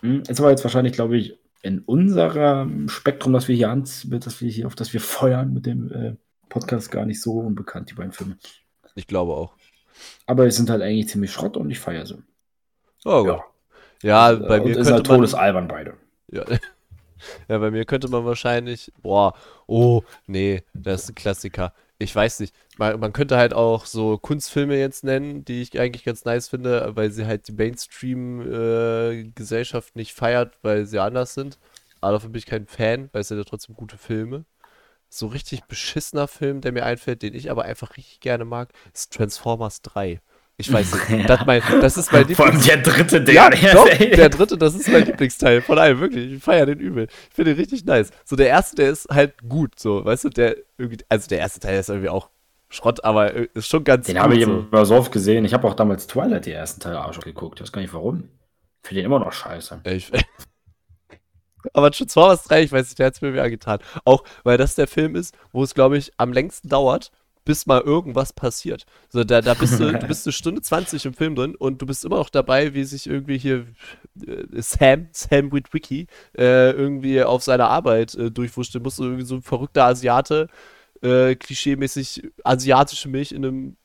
Hm, 0.01 0.23
Ist 0.29 0.39
aber 0.39 0.49
jetzt 0.49 0.63
wahrscheinlich, 0.63 0.93
glaube 0.93 1.17
ich, 1.17 1.37
in 1.61 1.79
unserem 1.79 2.87
Spektrum, 2.87 3.33
das 3.33 3.49
wir 3.49 3.55
hier 3.57 3.69
an, 3.69 3.81
das 3.83 4.39
wir 4.41 4.49
hier, 4.49 4.65
auf 4.65 4.75
das 4.75 4.93
wir 4.93 5.01
feuern 5.01 5.53
mit 5.53 5.65
dem 5.65 5.91
äh, 5.91 6.15
Podcast 6.47 6.89
gar 6.89 7.05
nicht 7.05 7.21
so 7.21 7.33
unbekannt, 7.39 7.89
die 7.91 7.95
beiden 7.95 8.13
Filme. 8.13 8.37
Ich 8.95 9.07
glaube 9.07 9.33
auch. 9.33 9.53
Aber 10.25 10.45
es 10.47 10.55
sind 10.55 10.69
halt 10.69 10.81
eigentlich 10.81 11.09
ziemlich 11.09 11.33
Schrott 11.33 11.57
und 11.57 11.69
ich 11.69 11.79
feiere 11.79 12.05
sie. 12.05 12.23
Oh, 13.03 13.25
Ja. 13.27 13.43
ja. 14.03 14.29
Und, 14.29 14.47
bei 14.47 14.57
äh, 14.57 14.61
mir 14.61 14.77
ist 14.77 14.89
halt 14.89 15.05
todesalbern 15.05 15.67
beide. 15.67 15.95
Ja. 16.31 16.45
ja, 17.49 17.57
bei 17.57 17.69
mir 17.69 17.83
könnte 17.83 18.07
man 18.07 18.23
wahrscheinlich, 18.23 18.93
boah, 19.01 19.33
oh, 19.67 20.01
nee, 20.27 20.63
das 20.73 21.03
ist 21.03 21.09
ein 21.09 21.15
Klassiker. 21.15 21.73
Ich 22.01 22.15
weiß 22.15 22.39
nicht. 22.39 22.55
Man, 22.77 22.97
man 22.99 23.11
könnte 23.11 23.35
halt 23.37 23.53
auch 23.53 23.85
so 23.85 24.17
Kunstfilme 24.17 24.77
jetzt 24.79 25.03
nennen, 25.03 25.43
die 25.43 25.61
ich 25.61 25.77
eigentlich 25.79 26.05
ganz 26.05 26.23
nice 26.23 26.47
finde, 26.47 26.95
weil 26.95 27.11
sie 27.11 27.25
halt 27.25 27.49
die 27.49 27.51
Mainstream-Gesellschaft 27.51 29.95
nicht 29.97 30.13
feiert, 30.13 30.57
weil 30.61 30.85
sie 30.85 30.99
anders 30.99 31.33
sind. 31.33 31.59
Aber 32.01 32.13
dafür 32.13 32.29
bin 32.29 32.39
ich 32.39 32.45
kein 32.45 32.67
Fan, 32.67 33.09
weil 33.11 33.21
es 33.21 33.27
sind 33.27 33.37
ja 33.37 33.43
trotzdem 33.43 33.75
gute 33.75 33.97
Filme. 33.97 34.45
So 35.09 35.27
richtig 35.27 35.65
beschissener 35.65 36.27
Film, 36.29 36.61
der 36.61 36.71
mir 36.71 36.85
einfällt, 36.85 37.21
den 37.23 37.33
ich 37.35 37.51
aber 37.51 37.63
einfach 37.65 37.97
richtig 37.97 38.21
gerne 38.21 38.45
mag, 38.45 38.71
ist 38.93 39.11
Transformers 39.13 39.81
3. 39.81 40.21
Ich 40.59 40.71
weiß 40.71 41.09
nicht. 41.09 41.09
Das, 41.29 41.45
mein, 41.45 41.61
das 41.79 41.97
ist 41.97 42.11
mein 42.11 42.27
Vor 42.35 42.45
allem 42.45 42.61
der 42.61 42.77
dritte, 42.77 43.21
der. 43.21 43.33
ja, 43.33 43.49
doch, 43.73 43.87
der 43.87 44.29
dritte, 44.29 44.57
das 44.57 44.75
ist 44.75 44.89
mein 44.89 45.05
Lieblingsteil 45.05 45.61
von 45.61 45.79
allem, 45.79 46.01
wirklich. 46.01 46.33
Ich 46.33 46.43
feiere 46.43 46.65
den 46.65 46.79
übel. 46.79 47.07
Ich 47.29 47.35
finde 47.35 47.55
den 47.55 47.59
richtig 47.61 47.85
nice. 47.85 48.11
So, 48.25 48.35
der 48.35 48.47
erste, 48.47 48.75
der 48.75 48.89
ist 48.89 49.07
halt 49.09 49.35
gut, 49.47 49.79
so, 49.79 50.03
weißt 50.03 50.25
du, 50.25 50.29
der 50.29 50.57
irgendwie, 50.77 50.97
also 51.07 51.29
der 51.29 51.39
erste 51.39 51.61
Teil 51.61 51.79
ist 51.79 51.89
irgendwie 51.89 52.09
auch 52.09 52.29
Schrott, 52.67 53.03
aber 53.05 53.33
ist 53.33 53.67
schon 53.67 53.85
ganz 53.85 54.05
Den 54.07 54.19
habe 54.19 54.35
ich 54.35 54.43
so. 54.43 54.65
immer 54.69 54.85
so 54.85 54.95
oft 54.95 55.11
gesehen. 55.13 55.45
Ich 55.45 55.53
habe 55.53 55.65
auch 55.65 55.73
damals 55.73 56.07
Twilight, 56.07 56.45
die 56.45 56.51
ersten 56.51 56.81
Teile 56.81 57.05
auch 57.05 57.13
schon 57.13 57.23
geguckt. 57.23 57.59
Ich 57.59 57.63
weiß 57.63 57.71
gar 57.71 57.81
nicht 57.81 57.93
warum. 57.93 58.29
Ich 58.83 58.89
finde 58.89 59.01
den 59.01 59.05
immer 59.05 59.19
noch 59.19 59.31
scheiße. 59.31 59.79
Ich, 59.85 60.11
aber 61.73 61.91
Transformers 61.91 62.43
3, 62.43 62.63
ich 62.63 62.71
weiß 62.71 62.87
nicht, 62.87 62.99
der 62.99 63.07
hat 63.07 63.15
es 63.15 63.21
mir 63.21 63.33
wieder 63.33 63.43
angetan. 63.43 63.79
Auch, 64.05 64.23
weil 64.43 64.57
das 64.57 64.75
der 64.75 64.87
Film 64.87 65.15
ist, 65.15 65.35
wo 65.51 65.63
es, 65.63 65.73
glaube 65.73 65.97
ich, 65.97 66.11
am 66.17 66.33
längsten 66.33 66.69
dauert, 66.69 67.11
bis 67.49 67.65
mal 67.65 67.81
irgendwas 67.81 68.31
passiert. 68.31 68.85
So, 69.09 69.23
da, 69.23 69.41
da 69.41 69.55
bist 69.55 69.79
du, 69.79 69.91
du 69.99 70.05
bist 70.05 70.27
eine 70.27 70.33
Stunde 70.33 70.61
20 70.61 71.03
im 71.05 71.15
Film 71.15 71.33
drin 71.33 71.55
und 71.55 71.81
du 71.81 71.87
bist 71.87 72.05
immer 72.05 72.17
noch 72.17 72.29
dabei, 72.29 72.75
wie 72.75 72.83
sich 72.83 73.07
irgendwie 73.07 73.39
hier 73.39 73.65
äh, 74.23 74.61
Sam, 74.61 75.07
Sam 75.13 75.51
Witwicky, 75.51 76.05
äh, 76.37 76.69
irgendwie 76.69 77.23
auf 77.23 77.41
seiner 77.41 77.67
Arbeit 77.67 78.13
äh, 78.13 78.29
durchwurschteln 78.29 78.83
muss. 78.83 78.97
So 78.97 79.05
Irgendwie 79.05 79.25
so 79.25 79.37
ein 79.37 79.41
verrückter 79.41 79.85
Asiate, 79.85 80.47
äh, 81.01 81.33
klischeemäßig 81.33 82.29
asiatische 82.43 83.09
Milch 83.09 83.31
in 83.31 83.43
einem 83.43 83.77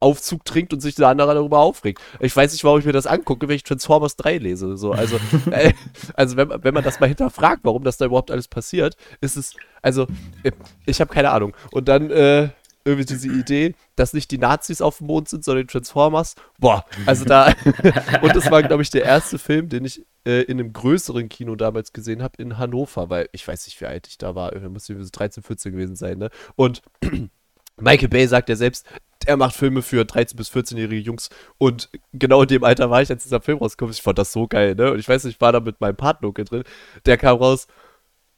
Aufzug 0.00 0.46
trinkt 0.46 0.72
und 0.72 0.80
sich 0.80 0.94
der 0.94 1.08
andere 1.08 1.34
darüber 1.34 1.58
aufregt. 1.58 2.00
Ich 2.20 2.34
weiß 2.34 2.50
nicht, 2.52 2.64
warum 2.64 2.78
ich 2.78 2.86
mir 2.86 2.92
das 2.92 3.06
angucke, 3.06 3.46
wenn 3.46 3.56
ich 3.56 3.62
Transformers 3.64 4.16
3 4.16 4.38
lese. 4.38 4.78
So, 4.78 4.92
also, 4.92 5.18
äh, 5.50 5.74
also 6.14 6.38
wenn, 6.38 6.48
wenn 6.48 6.72
man 6.72 6.82
das 6.82 6.98
mal 6.98 7.08
hinterfragt, 7.08 7.60
warum 7.62 7.84
das 7.84 7.98
da 7.98 8.06
überhaupt 8.06 8.30
alles 8.30 8.48
passiert, 8.48 8.96
ist 9.20 9.36
es, 9.36 9.54
also, 9.82 10.06
äh, 10.44 10.52
ich 10.86 10.98
habe 11.02 11.12
keine 11.12 11.30
Ahnung. 11.30 11.54
Und 11.72 11.88
dann, 11.88 12.10
äh, 12.10 12.48
irgendwie 12.86 13.04
diese 13.04 13.28
Idee, 13.28 13.74
dass 13.96 14.12
nicht 14.12 14.30
die 14.30 14.38
Nazis 14.38 14.80
auf 14.80 14.98
dem 14.98 15.08
Mond 15.08 15.28
sind, 15.28 15.44
sondern 15.44 15.66
die 15.66 15.72
Transformers. 15.72 16.36
Boah, 16.58 16.84
also 17.04 17.24
da. 17.24 17.52
und 18.22 18.36
das 18.36 18.50
war, 18.50 18.62
glaube 18.62 18.82
ich, 18.82 18.90
der 18.90 19.04
erste 19.04 19.38
Film, 19.38 19.68
den 19.68 19.84
ich 19.84 20.06
äh, 20.24 20.42
in 20.42 20.60
einem 20.60 20.72
größeren 20.72 21.28
Kino 21.28 21.56
damals 21.56 21.92
gesehen 21.92 22.22
habe 22.22 22.40
in 22.40 22.58
Hannover, 22.58 23.10
weil 23.10 23.28
ich 23.32 23.46
weiß 23.46 23.66
nicht, 23.66 23.80
wie 23.80 23.86
alt 23.86 24.06
ich 24.06 24.18
da 24.18 24.34
war. 24.34 24.52
Irgendwie 24.52 24.72
muss 24.72 24.88
ich 24.88 24.96
so 24.98 25.08
13, 25.10 25.42
14 25.42 25.72
gewesen 25.72 25.96
sein, 25.96 26.18
ne? 26.18 26.30
Und 26.54 26.82
Michael 27.78 28.08
Bay 28.08 28.26
sagt 28.26 28.48
ja 28.48 28.56
selbst, 28.56 28.86
er 29.26 29.36
macht 29.36 29.54
Filme 29.54 29.82
für 29.82 30.02
13- 30.02 30.36
bis 30.36 30.50
14-jährige 30.50 31.02
Jungs. 31.02 31.28
Und 31.58 31.90
genau 32.12 32.42
in 32.42 32.48
dem 32.48 32.64
Alter 32.64 32.90
war 32.90 33.02
ich, 33.02 33.10
als 33.10 33.24
dieser 33.24 33.40
Film 33.40 33.58
rauskam. 33.58 33.90
Ich 33.90 34.00
fand 34.00 34.18
das 34.18 34.32
so 34.32 34.46
geil, 34.46 34.74
ne? 34.74 34.92
Und 34.92 34.98
ich 34.98 35.08
weiß 35.08 35.24
nicht, 35.24 35.34
ich 35.34 35.40
war 35.40 35.52
da 35.52 35.60
mit 35.60 35.80
meinem 35.80 35.96
Partner 35.96 36.32
drin. 36.32 36.64
Der 37.04 37.18
kam 37.18 37.38
raus. 37.38 37.66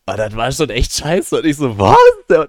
Ah, 0.09 0.17
das 0.17 0.35
war 0.35 0.51
schon 0.51 0.71
echt 0.71 0.95
scheiße. 0.95 1.37
Und 1.37 1.45
ich 1.45 1.57
so, 1.57 1.79
was? 1.79 1.97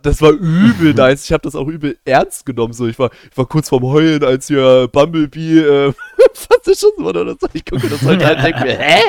Das 0.02 0.22
war 0.22 0.32
übel 0.32 0.94
nice. 0.94 1.26
Ich 1.26 1.34
habe 1.34 1.42
das 1.42 1.56
auch 1.56 1.68
übel 1.68 1.98
ernst 2.06 2.46
genommen. 2.46 2.72
So, 2.72 2.88
ich 2.88 2.98
war, 2.98 3.12
ich 3.30 3.38
war 3.38 3.48
kurz 3.48 3.68
vorm 3.68 3.84
Heulen, 3.84 4.24
als 4.24 4.48
hier 4.48 4.88
Bumblebee 4.88 5.60
äh, 5.60 5.94
verschossen 6.34 7.04
wurde 7.04 7.22
oder 7.22 7.36
so. 7.40 7.48
Ich 7.52 7.66
gucke 7.66 7.90
das 7.90 8.02
heute 8.04 8.26
an 8.26 8.38
und 8.38 8.44
denke 8.46 8.64
mir, 8.64 8.78
hä? 8.78 9.02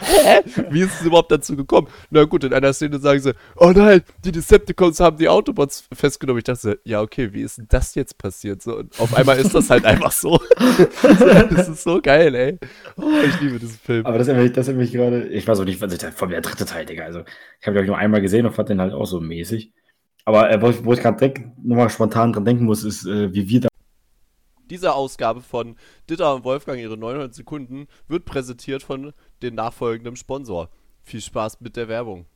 Hä? 0.00 0.40
Wie 0.70 0.80
ist 0.80 1.00
es 1.00 1.06
überhaupt 1.06 1.30
dazu 1.30 1.54
gekommen? 1.54 1.86
Na 2.10 2.24
gut, 2.24 2.42
in 2.42 2.52
einer 2.52 2.72
Szene 2.72 2.98
sagen 2.98 3.20
sie, 3.20 3.34
oh 3.56 3.70
nein, 3.70 4.02
die 4.24 4.32
Decepticons 4.32 4.98
haben 4.98 5.16
die 5.16 5.28
Autobots 5.28 5.84
festgenommen. 5.92 6.38
Ich 6.38 6.44
dachte, 6.44 6.60
so, 6.60 6.74
ja, 6.82 7.00
okay, 7.00 7.32
wie 7.32 7.42
ist 7.42 7.58
denn 7.58 7.66
das 7.68 7.94
jetzt 7.94 8.18
passiert? 8.18 8.60
So, 8.60 8.76
und 8.78 8.98
auf 8.98 9.14
einmal 9.14 9.38
ist 9.38 9.54
das 9.54 9.70
halt 9.70 9.84
einfach 9.84 10.10
so. 10.10 10.40
das 11.50 11.68
ist 11.68 11.84
so 11.84 12.00
geil, 12.02 12.34
ey. 12.34 12.58
Oh, 12.96 13.04
ich 13.24 13.40
liebe 13.40 13.60
diesen 13.60 13.78
Film. 13.78 14.04
Aber 14.04 14.18
das 14.18 14.26
erinnert 14.26 14.56
mich, 14.56 14.76
mich 14.76 14.92
gerade. 14.92 15.28
Ich 15.28 15.46
weiß 15.46 15.60
auch 15.60 15.64
nicht, 15.64 15.80
was 15.80 15.92
ich 15.92 15.98
da 16.00 16.10
von 16.10 16.30
der 16.30 16.40
dritte 16.40 16.64
Teil, 16.64 16.84
Digga. 16.84 17.04
Also, 17.04 17.22
ich 17.60 17.66
habe, 17.68 17.74
glaube 17.74 17.84
ich, 17.84 17.88
nur 17.88 17.98
einmal 17.98 18.20
gesehen 18.20 18.46
und 18.46 18.52
fand 18.52 18.68
den 18.68 18.80
halt 18.80 18.92
auch 18.92 19.06
so 19.06 19.20
mäßig. 19.20 19.72
Aber 20.24 20.50
äh, 20.50 20.60
wo 20.60 20.68
ich, 20.68 20.98
ich 20.98 21.02
gerade 21.02 21.52
nochmal 21.62 21.88
spontan 21.88 22.32
dran 22.32 22.44
denken 22.44 22.64
muss, 22.64 22.84
ist, 22.84 23.06
äh, 23.06 23.32
wie 23.32 23.48
wir 23.48 23.60
da. 23.60 23.68
Diese 24.68 24.92
Ausgabe 24.94 25.40
von 25.40 25.76
Ditter 26.10 26.34
und 26.34 26.44
Wolfgang, 26.44 26.78
ihre 26.78 26.98
900 26.98 27.34
Sekunden, 27.34 27.86
wird 28.06 28.26
präsentiert 28.26 28.82
von 28.82 29.14
dem 29.40 29.54
nachfolgenden 29.54 30.16
Sponsor. 30.16 30.68
Viel 31.02 31.22
Spaß 31.22 31.62
mit 31.62 31.76
der 31.76 31.88
Werbung. 31.88 32.26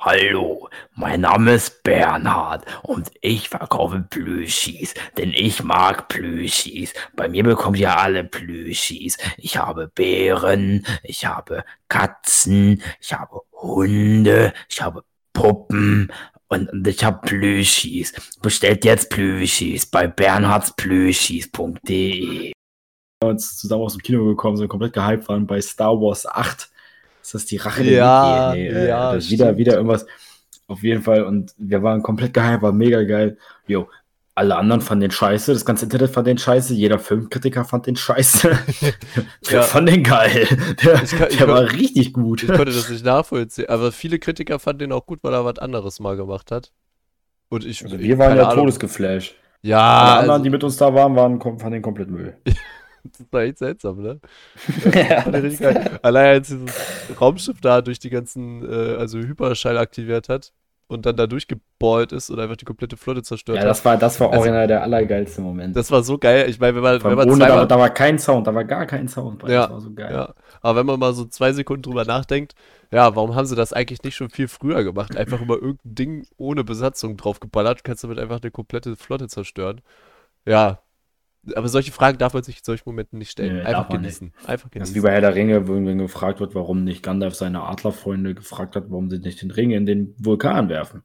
Hallo, 0.00 0.68
mein 0.94 1.22
Name 1.22 1.54
ist 1.54 1.82
Bernhard 1.82 2.64
und 2.84 3.10
ich 3.20 3.48
verkaufe 3.48 4.06
Plüschis, 4.08 4.94
denn 5.16 5.32
ich 5.34 5.64
mag 5.64 6.06
Plüschis. 6.06 6.94
Bei 7.16 7.28
mir 7.28 7.42
bekommt 7.42 7.78
ihr 7.78 7.98
alle 7.98 8.22
Plüschis. 8.22 9.18
Ich 9.38 9.56
habe 9.56 9.90
Bären, 9.92 10.86
ich 11.02 11.26
habe 11.26 11.64
Katzen, 11.88 12.80
ich 13.00 13.12
habe 13.12 13.40
Hunde, 13.52 14.52
ich 14.68 14.80
habe 14.80 15.02
Puppen 15.32 16.12
und, 16.46 16.86
ich 16.86 17.02
habe 17.02 17.26
Plüschis. 17.26 18.12
Bestellt 18.40 18.84
jetzt 18.84 19.10
Plüschis 19.10 19.86
bei 19.86 20.06
bernhardsplüschis.de. 20.06 22.52
uns 23.24 23.56
zusammen 23.56 23.82
aus 23.82 23.94
dem 23.94 24.02
Kino 24.02 24.26
gekommen 24.26 24.58
sind, 24.58 24.68
komplett 24.68 24.92
gehypt 24.92 25.28
waren 25.28 25.48
bei 25.48 25.60
Star 25.60 26.00
Wars 26.00 26.24
8. 26.24 26.70
Ist 27.28 27.34
das 27.34 27.44
die 27.44 27.58
Rache 27.58 27.84
der 27.84 27.92
Ja, 27.92 28.54
Jedi? 28.54 28.72
Nee, 28.74 28.86
ja, 28.88 29.12
das 29.12 29.24
ist 29.26 29.30
wieder, 29.30 29.54
wieder 29.58 29.74
irgendwas. 29.74 30.06
Auf 30.66 30.82
jeden 30.82 31.02
Fall. 31.02 31.24
Und 31.24 31.52
wir 31.58 31.82
waren 31.82 32.02
komplett 32.02 32.32
gehypt, 32.32 32.62
war 32.62 32.72
mega 32.72 33.02
geil. 33.02 33.36
Jo, 33.66 33.86
alle 34.34 34.56
anderen 34.56 34.80
fanden 34.80 35.02
den 35.02 35.10
scheiße, 35.10 35.52
das 35.52 35.64
ganze 35.66 35.84
Internet 35.84 36.10
fand 36.10 36.26
den 36.26 36.38
scheiße, 36.38 36.72
jeder 36.72 36.98
Filmkritiker 36.98 37.64
fand 37.66 37.86
den 37.86 37.96
scheiße. 37.96 38.50
Ja. 39.44 39.50
Der 39.50 39.62
fand 39.62 39.88
den 39.90 40.02
geil. 40.04 40.46
Der, 40.84 40.94
kann- 41.00 41.28
der 41.38 41.48
war 41.48 41.70
richtig 41.72 42.12
gut. 42.14 42.42
Ich 42.44 42.48
konnte 42.48 42.66
das 42.66 42.88
nicht 42.88 43.04
nachvollziehen, 43.04 43.68
aber 43.68 43.92
viele 43.92 44.18
Kritiker 44.18 44.58
fanden 44.58 44.78
den 44.80 44.92
auch 44.92 45.04
gut, 45.06 45.18
weil 45.22 45.32
er 45.34 45.44
was 45.44 45.58
anderes 45.58 46.00
mal 46.00 46.16
gemacht 46.16 46.50
hat. 46.50 46.72
Und 47.50 47.64
ich, 47.66 47.82
Also 47.84 47.96
ich- 47.96 48.02
wir 48.02 48.16
waren 48.18 48.36
ja 48.36 48.44
Ahnung. 48.48 48.64
todesgeflasht. 48.64 49.34
Ja, 49.62 49.78
Alle 49.80 50.10
anderen, 50.12 50.30
also, 50.30 50.44
die 50.44 50.50
mit 50.50 50.64
uns 50.64 50.76
da 50.78 50.94
waren, 50.94 51.14
waren 51.16 51.40
fanden 51.40 51.72
den 51.72 51.82
komplett 51.82 52.08
Müll. 52.10 52.36
das 53.18 53.26
war 53.30 53.42
echt 53.42 53.58
seltsam, 53.58 54.02
ne? 54.02 54.20
ja. 54.94 55.24
Allein 56.02 56.26
als 56.26 56.48
dieses 56.48 57.20
Raumschiff 57.20 57.60
da 57.60 57.80
durch 57.80 57.98
die 57.98 58.10
ganzen, 58.10 58.62
äh, 58.68 58.96
also 58.96 59.18
Hyperschall 59.18 59.78
aktiviert 59.78 60.28
hat 60.28 60.52
und 60.88 61.04
dann 61.04 61.16
da 61.16 61.26
durchgeballt 61.26 62.12
ist 62.12 62.30
und 62.30 62.40
einfach 62.40 62.56
die 62.56 62.64
komplette 62.64 62.96
Flotte 62.96 63.22
zerstört 63.22 63.56
ja, 63.56 63.62
hat. 63.62 63.68
das 63.68 63.84
war, 63.84 63.96
das 63.98 64.18
war 64.20 64.28
Also- 64.28 64.40
original 64.40 64.66
der 64.66 64.82
allergeilste 64.82 65.42
Moment. 65.42 65.76
Das 65.76 65.90
war 65.90 66.02
so 66.02 66.16
geil. 66.18 66.48
Ich 66.48 66.58
meine, 66.58 66.76
wenn 66.76 66.82
man, 66.82 67.04
wenn 67.04 67.14
man 67.14 67.30
ohne, 67.30 67.38
da, 67.40 67.46
zweimal, 67.46 67.68
da 67.68 67.78
war 67.78 67.90
kein 67.90 68.18
Sound, 68.18 68.46
da 68.46 68.54
war 68.54 68.64
gar 68.64 68.86
kein 68.86 69.06
Sound. 69.06 69.42
Ja, 69.42 69.62
das 69.62 69.70
war 69.70 69.80
so 69.80 69.92
geil. 69.92 70.12
ja, 70.12 70.34
aber 70.62 70.80
wenn 70.80 70.86
man 70.86 70.98
mal 70.98 71.12
so 71.12 71.26
zwei 71.26 71.52
Sekunden 71.52 71.82
drüber 71.82 72.04
nachdenkt, 72.04 72.54
ja, 72.90 73.14
warum 73.14 73.34
haben 73.34 73.44
sie 73.44 73.54
das 73.54 73.74
eigentlich 73.74 74.02
nicht 74.02 74.16
schon 74.16 74.30
viel 74.30 74.48
früher 74.48 74.82
gemacht? 74.82 75.14
Einfach 75.14 75.42
über 75.42 75.56
irgendein 75.56 75.94
Ding 75.94 76.26
ohne 76.38 76.64
Besatzung 76.64 77.18
draufgeballert, 77.18 77.84
kannst 77.84 78.02
du 78.02 78.08
damit 78.08 78.22
einfach 78.22 78.40
eine 78.40 78.50
komplette 78.50 78.96
Flotte 78.96 79.28
zerstören. 79.28 79.82
Ja, 80.46 80.78
aber 81.54 81.68
solche 81.68 81.92
Fragen 81.92 82.18
darf 82.18 82.34
man 82.34 82.42
sich 82.42 82.58
in 82.58 82.64
solchen 82.64 82.84
Momenten 82.86 83.18
nicht 83.18 83.30
stellen. 83.30 83.56
Nee, 83.58 83.62
Einfach 83.62 83.88
genießen. 83.88 84.32
Einfach 84.46 84.68
Das 84.70 84.88
ist 84.90 84.94
wie 84.94 85.00
genießen. 85.00 85.02
bei 85.02 85.12
Herr 85.12 85.20
der 85.20 85.34
Ringe, 85.34 85.68
wenn 85.68 85.98
gefragt 85.98 86.40
wird, 86.40 86.54
warum 86.54 86.84
nicht 86.84 87.02
Gandalf 87.02 87.34
seine 87.34 87.62
Adlerfreunde 87.62 88.34
gefragt 88.34 88.76
hat, 88.76 88.84
warum 88.88 89.10
sie 89.10 89.18
nicht 89.18 89.42
den 89.42 89.50
Ring 89.50 89.70
in 89.70 89.86
den 89.86 90.14
Vulkan 90.18 90.68
werfen. 90.68 91.02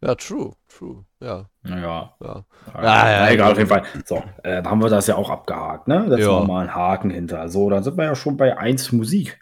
Ja, 0.00 0.14
true, 0.14 0.52
true. 0.68 1.04
Ja, 1.20 1.50
Naja, 1.64 2.14
ja. 2.22 2.44
ja, 2.74 3.10
ja, 3.26 3.30
egal, 3.32 3.50
auf 3.52 3.58
jeden 3.58 3.68
Fall. 3.68 3.82
So, 4.04 4.22
äh, 4.44 4.62
da 4.62 4.70
haben 4.70 4.80
wir 4.80 4.88
das 4.88 5.08
ja 5.08 5.16
auch 5.16 5.28
abgehakt, 5.28 5.88
ne? 5.88 6.06
Da 6.08 6.16
Ja. 6.16 6.28
war 6.28 6.44
mal 6.46 6.60
einen 6.60 6.74
Haken 6.74 7.10
hinter. 7.10 7.48
So, 7.48 7.68
dann 7.68 7.82
sind 7.82 7.96
wir 7.96 8.04
ja 8.04 8.14
schon 8.14 8.36
bei 8.36 8.56
1 8.56 8.92
Musik. 8.92 9.40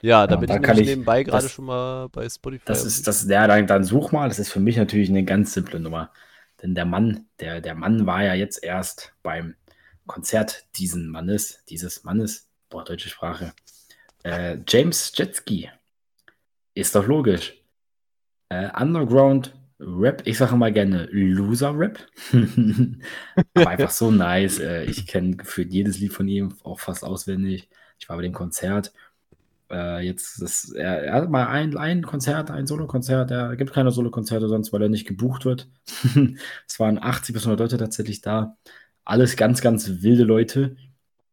Ja, 0.00 0.26
da 0.26 0.34
Ja, 0.34 0.40
bin 0.40 0.48
da 0.48 0.56
ich 0.56 0.62
kann 0.62 0.78
ich- 0.78 0.88
nebenbei 0.88 1.22
gerade 1.22 1.48
schon 1.48 1.66
mal 1.66 2.08
bei 2.08 2.28
Spotify. 2.28 2.64
Das 2.64 2.84
ist, 2.84 3.06
das, 3.06 3.28
ja, 3.28 3.46
dann, 3.46 3.68
dann 3.68 3.84
such 3.84 4.10
mal, 4.10 4.28
das 4.28 4.40
ist 4.40 4.50
für 4.50 4.58
mich 4.58 4.76
natürlich 4.76 5.08
eine 5.08 5.22
ganz 5.24 5.52
simple 5.52 5.78
Nummer. 5.78 6.10
Denn 6.62 6.74
der 6.74 6.84
Mann, 6.84 7.26
der, 7.40 7.60
der 7.60 7.74
Mann 7.74 8.06
war 8.06 8.22
ja 8.22 8.34
jetzt 8.34 8.62
erst 8.62 9.14
beim 9.22 9.56
Konzert 10.06 10.66
diesen 10.76 11.08
Mannes, 11.08 11.64
dieses 11.68 12.04
Mannes, 12.04 12.48
boah, 12.68 12.84
deutsche 12.84 13.08
Sprache. 13.08 13.52
Äh, 14.22 14.58
James 14.68 15.12
Jetski. 15.14 15.70
Ist 16.74 16.94
doch 16.94 17.06
logisch. 17.06 17.54
Äh, 18.48 18.70
Underground 18.80 19.54
Rap, 19.84 20.22
ich 20.26 20.38
sage 20.38 20.54
mal 20.54 20.72
gerne 20.72 21.08
Loser 21.10 21.76
Rap. 21.76 22.06
Aber 23.54 23.68
einfach 23.68 23.90
so 23.90 24.10
nice. 24.10 24.60
Äh, 24.60 24.84
ich 24.84 25.06
kenne 25.06 25.36
gefühlt 25.36 25.72
jedes 25.72 25.98
Lied 25.98 26.12
von 26.12 26.28
ihm, 26.28 26.54
auch 26.62 26.78
fast 26.78 27.04
auswendig. 27.04 27.68
Ich 27.98 28.08
war 28.08 28.16
bei 28.16 28.22
dem 28.22 28.32
Konzert. 28.32 28.92
Äh, 29.72 30.00
jetzt, 30.04 30.42
das, 30.42 30.70
er, 30.70 31.02
er 31.04 31.14
hat 31.14 31.30
mal 31.30 31.46
ein, 31.46 31.76
ein 31.76 32.02
Konzert, 32.02 32.50
ein 32.50 32.66
Solo-Konzert. 32.66 33.30
Er 33.30 33.56
gibt 33.56 33.72
keine 33.72 33.90
Solo-Konzerte 33.90 34.48
sonst, 34.48 34.72
weil 34.72 34.82
er 34.82 34.88
nicht 34.90 35.08
gebucht 35.08 35.44
wird. 35.46 35.68
es 36.68 36.78
waren 36.78 37.02
80 37.02 37.34
bis 37.34 37.44
100 37.44 37.58
Leute 37.58 37.78
tatsächlich 37.78 38.20
da. 38.20 38.56
Alles 39.04 39.36
ganz, 39.36 39.62
ganz 39.62 40.02
wilde 40.02 40.24
Leute. 40.24 40.76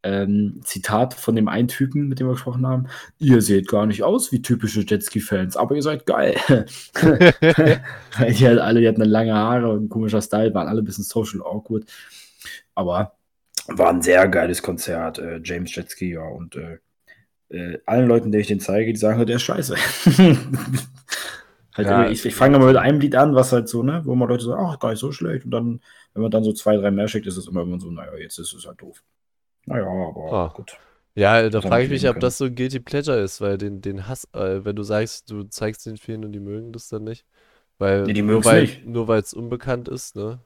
Ähm, 0.02 0.62
Zitat 0.64 1.14
von 1.14 1.36
dem 1.36 1.50
einen 1.50 1.68
Typen, 1.68 2.08
mit 2.08 2.20
dem 2.20 2.28
wir 2.28 2.34
gesprochen 2.34 2.66
haben. 2.66 2.88
Ihr 3.18 3.42
seht 3.42 3.68
gar 3.68 3.86
nicht 3.86 4.04
aus 4.04 4.32
wie 4.32 4.42
typische 4.42 4.86
Jetski-Fans, 4.88 5.58
aber 5.58 5.76
ihr 5.76 5.84
seid 5.84 6.06
geil. 6.06 6.38
die 6.96 8.48
halt 8.48 8.60
alle, 8.60 8.80
die 8.80 8.88
hatten 8.88 9.02
lange 9.02 9.34
Haare 9.34 9.70
und 9.70 9.90
komischer 9.90 10.22
Style, 10.22 10.54
waren 10.54 10.70
alle 10.70 10.82
ein 10.82 10.86
bisschen 10.86 11.04
social 11.04 11.42
awkward. 11.42 11.84
Aber 12.76 13.18
war 13.68 13.90
ein 13.90 14.02
sehr 14.02 14.26
geiles 14.30 14.62
Konzert. 14.64 15.20
Äh, 15.20 15.42
James 15.44 15.76
Jetski, 15.76 16.14
ja, 16.14 16.22
und 16.22 16.56
äh, 16.56 16.78
äh, 17.50 17.78
allen 17.86 18.08
Leuten, 18.08 18.32
denen 18.32 18.42
ich 18.42 18.48
den 18.48 18.60
zeige, 18.60 18.92
die 18.94 19.00
sagen 19.00 19.18
halt, 19.18 19.30
der 19.30 19.38
ist 19.38 19.44
scheiße. 19.44 19.76
halt 21.76 21.86
Ja, 21.86 21.90
immer, 21.90 22.10
ich 22.10 22.26
ich 22.26 22.36
fange 22.36 22.58
immer 22.58 22.68
mit 22.68 22.78
einem 22.78 23.00
Lied 23.00 23.16
an, 23.16 23.36
was 23.36 23.52
halt 23.52 23.70
so, 23.70 23.84
ne, 23.84 24.02
wo 24.06 24.16
man 24.16 24.28
Leute 24.30 24.44
sagen, 24.46 24.64
ach, 24.66 24.80
gar 24.80 24.90
nicht 24.92 25.00
so 25.00 25.12
schlecht. 25.12 25.46
Und 25.46 25.52
dann, 25.52 25.82
wenn 26.14 26.22
man 26.24 26.32
dann 26.32 26.44
so 26.44 26.54
zwei, 26.54 26.78
drei 26.78 26.92
mehr 26.92 27.08
schickt, 27.08 27.28
ist 27.28 27.38
es 27.38 27.48
immer 27.48 27.62
irgendwann 27.62 27.80
so, 27.80 27.92
naja, 27.92 28.16
jetzt 28.18 28.38
ist 28.40 28.54
es 28.54 28.66
halt 28.66 28.82
doof. 28.82 29.04
Naja, 29.66 29.86
aber 29.88 30.30
Ah. 30.30 30.52
gut. 30.54 30.78
Ja, 31.16 31.50
da 31.50 31.62
frage 31.62 31.86
ich 31.86 31.90
mich, 31.90 32.08
ob 32.10 32.14
können. 32.14 32.20
das 32.20 32.38
so 32.38 32.46
ein 32.46 32.56
Guilty 32.56 32.80
Pleasure 32.80 33.20
ist, 33.22 33.42
weil 33.42 33.58
den, 33.58 33.82
den 33.82 34.08
Hass, 34.08 34.28
äh, 34.34 34.64
wenn 34.66 34.76
du 34.76 34.84
sagst, 34.84 35.30
du 35.32 35.44
zeigst 35.44 35.86
den 35.86 35.98
vielen 35.98 36.24
und 36.26 36.32
die 36.34 36.40
mögen 36.40 36.72
das 36.72 36.90
dann 36.90 37.04
nicht. 37.04 37.26
Weil, 37.80 38.06
Nee, 38.06 38.14
die 38.14 38.22
nur 38.22 38.22
mögen's 38.22 38.46
weil, 38.46 38.52
nicht. 38.52 38.84
nur 38.84 39.08
weil 39.08 39.22
es 39.22 39.34
unbekannt 39.34 39.90
ist, 39.90 40.16
ne? 40.16 40.40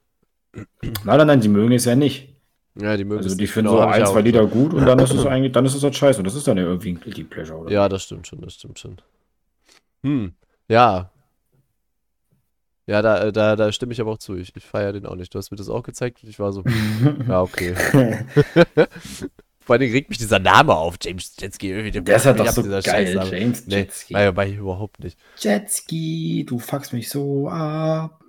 Nein, 0.81 0.93
nein, 1.17 1.27
nein, 1.27 1.41
die 1.41 1.49
mögen 1.49 1.73
es 1.73 1.85
ja 1.85 1.95
nicht. 1.95 2.32
Ja, 2.75 2.97
die 2.97 3.03
mögen 3.03 3.17
Also 3.19 3.29
es 3.29 3.37
die 3.37 3.45
finden 3.47 3.69
genau, 3.71 3.83
so 3.83 3.87
ein, 3.87 4.05
zwei 4.05 4.21
Lieder 4.21 4.47
gut 4.47 4.73
und 4.73 4.85
dann 4.85 4.97
ist 5.05 5.11
es 5.13 5.25
eigentlich, 5.25 5.51
dann 5.51 5.65
ist 5.65 5.75
es 5.75 5.83
halt 5.83 5.95
scheiße. 5.95 6.19
Und 6.19 6.25
das 6.25 6.35
ist 6.35 6.47
dann 6.47 6.57
ja 6.57 6.63
irgendwie 6.63 6.93
ein 6.93 6.99
Guilty 6.99 7.23
Pleasure, 7.23 7.59
oder? 7.59 7.71
Ja, 7.71 7.87
das 7.87 8.03
stimmt 8.03 8.27
schon, 8.27 8.41
das 8.41 8.55
stimmt 8.55 8.79
schon. 8.79 8.97
Hm, 10.03 10.33
ja. 10.67 11.09
Ja, 12.85 13.01
da, 13.01 13.23
äh, 13.25 13.31
da, 13.31 13.55
da 13.55 13.71
stimme 13.71 13.93
ich 13.93 14.01
aber 14.01 14.11
auch 14.11 14.17
zu. 14.17 14.35
Ich, 14.35 14.53
ich 14.55 14.65
feiere 14.65 14.91
den 14.93 15.05
auch 15.05 15.15
nicht. 15.15 15.33
Du 15.33 15.37
hast 15.37 15.51
mir 15.51 15.57
das 15.57 15.69
auch 15.69 15.83
gezeigt 15.83 16.21
und 16.23 16.29
ich 16.29 16.39
war 16.39 16.51
so, 16.51 16.63
ja, 17.27 17.41
okay. 17.41 17.75
Vor 19.65 19.75
allem 19.77 19.91
regt 19.91 20.09
mich 20.09 20.17
dieser 20.17 20.39
Name 20.39 20.75
auf, 20.75 20.97
James 21.01 21.33
Jetski. 21.39 21.69
Irgendwie, 21.71 21.91
Der 22.01 22.17
ist 22.17 22.25
halt 22.25 22.37
mich 22.37 22.47
doch 22.47 22.53
so 22.53 22.61
dieser 22.63 22.81
geil, 22.81 23.07
Scheißname. 23.07 23.39
James 23.39 23.67
Nee, 23.67 23.75
Jetski. 23.77 24.13
nein, 24.13 24.35
war 24.35 24.45
ich 24.45 24.57
überhaupt 24.57 25.01
nicht. 25.01 25.17
Jetski, 25.37 26.43
du 26.45 26.59
fuckst 26.59 26.91
mich 26.91 27.09
so 27.09 27.47
ab. 27.47 28.19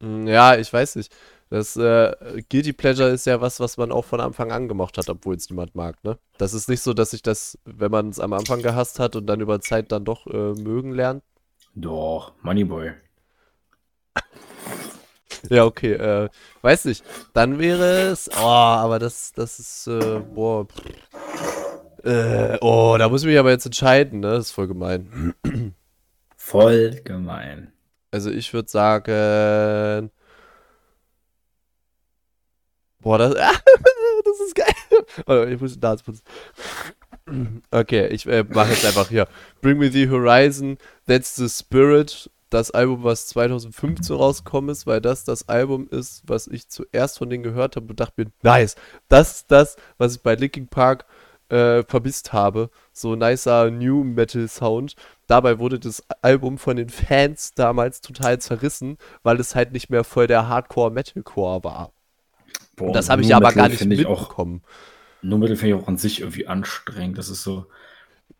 Hm, 0.00 0.28
Ja, 0.28 0.56
ich 0.56 0.72
weiß 0.72 0.94
nicht. 0.94 1.12
Das 1.50 1.76
äh, 1.76 2.14
Guilty 2.50 2.72
Pleasure 2.74 3.08
ist 3.08 3.26
ja 3.26 3.40
was, 3.40 3.58
was 3.58 3.78
man 3.78 3.90
auch 3.90 4.04
von 4.04 4.20
Anfang 4.20 4.52
an 4.52 4.68
gemacht 4.68 4.98
hat, 4.98 5.08
obwohl 5.08 5.34
es 5.34 5.48
niemand 5.48 5.74
mag, 5.74 6.02
ne? 6.04 6.18
Das 6.36 6.52
ist 6.52 6.68
nicht 6.68 6.82
so, 6.82 6.92
dass 6.92 7.14
ich 7.14 7.22
das, 7.22 7.58
wenn 7.64 7.90
man 7.90 8.10
es 8.10 8.20
am 8.20 8.34
Anfang 8.34 8.60
gehasst 8.62 8.98
hat 8.98 9.16
und 9.16 9.26
dann 9.26 9.40
über 9.40 9.60
Zeit 9.60 9.90
dann 9.90 10.04
doch 10.04 10.26
äh, 10.26 10.52
mögen 10.60 10.92
lernt. 10.92 11.22
Doch, 11.74 12.32
Moneyboy. 12.42 12.92
Ja, 15.50 15.66
okay, 15.66 15.92
äh, 15.92 16.28
weiß 16.62 16.86
nicht. 16.86 17.04
Dann 17.32 17.60
wäre 17.60 18.08
es, 18.10 18.28
oh, 18.28 18.42
aber 18.42 18.98
das, 18.98 19.32
das 19.32 19.60
ist, 19.60 19.86
äh, 19.86 20.18
boah, 20.18 20.66
äh, 22.02 22.58
oh, 22.60 22.96
da 22.98 23.08
muss 23.08 23.22
ich 23.22 23.28
mich 23.28 23.38
aber 23.38 23.50
jetzt 23.50 23.64
entscheiden, 23.64 24.18
ne? 24.18 24.32
Das 24.32 24.46
ist 24.46 24.50
voll 24.50 24.66
gemein. 24.66 25.34
Voll 26.36 27.00
gemein. 27.04 27.72
Also 28.10 28.30
ich 28.30 28.52
würde 28.52 28.68
sagen, 28.68 30.10
boah, 33.08 33.16
das, 33.16 33.34
das 34.24 34.40
ist 34.46 34.54
geil. 34.54 35.50
Ich 35.50 35.60
muss 35.60 35.74
die 35.74 35.80
Nase 35.80 36.04
putzen. 36.04 36.22
Okay, 37.70 38.06
ich 38.08 38.26
äh, 38.26 38.44
mache 38.48 38.70
jetzt 38.70 38.84
einfach 38.84 39.08
hier. 39.08 39.26
Bring 39.62 39.78
Me 39.78 39.90
the 39.90 40.10
Horizon, 40.10 40.76
That's 41.06 41.34
the 41.36 41.48
Spirit. 41.48 42.30
Das 42.50 42.70
Album, 42.70 43.04
was 43.04 43.28
2015 43.28 44.16
rausgekommen 44.16 44.70
ist, 44.70 44.86
weil 44.86 45.02
das 45.02 45.24
das 45.24 45.48
Album 45.50 45.86
ist, 45.90 46.22
was 46.26 46.46
ich 46.46 46.68
zuerst 46.68 47.18
von 47.18 47.28
denen 47.28 47.42
gehört 47.42 47.76
habe 47.76 47.86
und 47.88 48.00
dachte 48.00 48.14
mir, 48.16 48.30
nice, 48.42 48.74
das 49.08 49.36
ist 49.36 49.50
das, 49.50 49.76
was 49.98 50.16
ich 50.16 50.22
bei 50.22 50.34
Linkin 50.34 50.66
Park 50.66 51.04
äh, 51.50 51.82
vermisst 51.84 52.32
habe. 52.32 52.70
So 52.92 53.16
nicer 53.16 53.70
New 53.70 54.02
Metal 54.02 54.48
Sound. 54.48 54.94
Dabei 55.26 55.58
wurde 55.58 55.78
das 55.78 56.02
Album 56.22 56.56
von 56.56 56.76
den 56.76 56.88
Fans 56.88 57.52
damals 57.54 58.00
total 58.00 58.38
zerrissen, 58.38 58.96
weil 59.22 59.40
es 59.40 59.54
halt 59.54 59.72
nicht 59.72 59.90
mehr 59.90 60.04
voll 60.04 60.26
der 60.26 60.48
Hardcore 60.48 60.90
Metalcore 60.90 61.64
war. 61.64 61.92
Boah, 62.76 62.86
Und 62.86 62.92
das 62.94 63.10
habe 63.10 63.22
ich 63.22 63.34
aber 63.34 63.52
gar 63.52 63.68
nicht 63.68 63.80
ich 63.80 64.06
auch, 64.06 64.20
mitbekommen. 64.20 64.62
Nur 65.22 65.38
Metal 65.38 65.56
finde 65.56 65.76
ich 65.76 65.82
auch 65.82 65.88
an 65.88 65.98
sich 65.98 66.20
irgendwie 66.20 66.46
anstrengend. 66.46 67.18
Das 67.18 67.28
ist 67.28 67.42
so. 67.42 67.66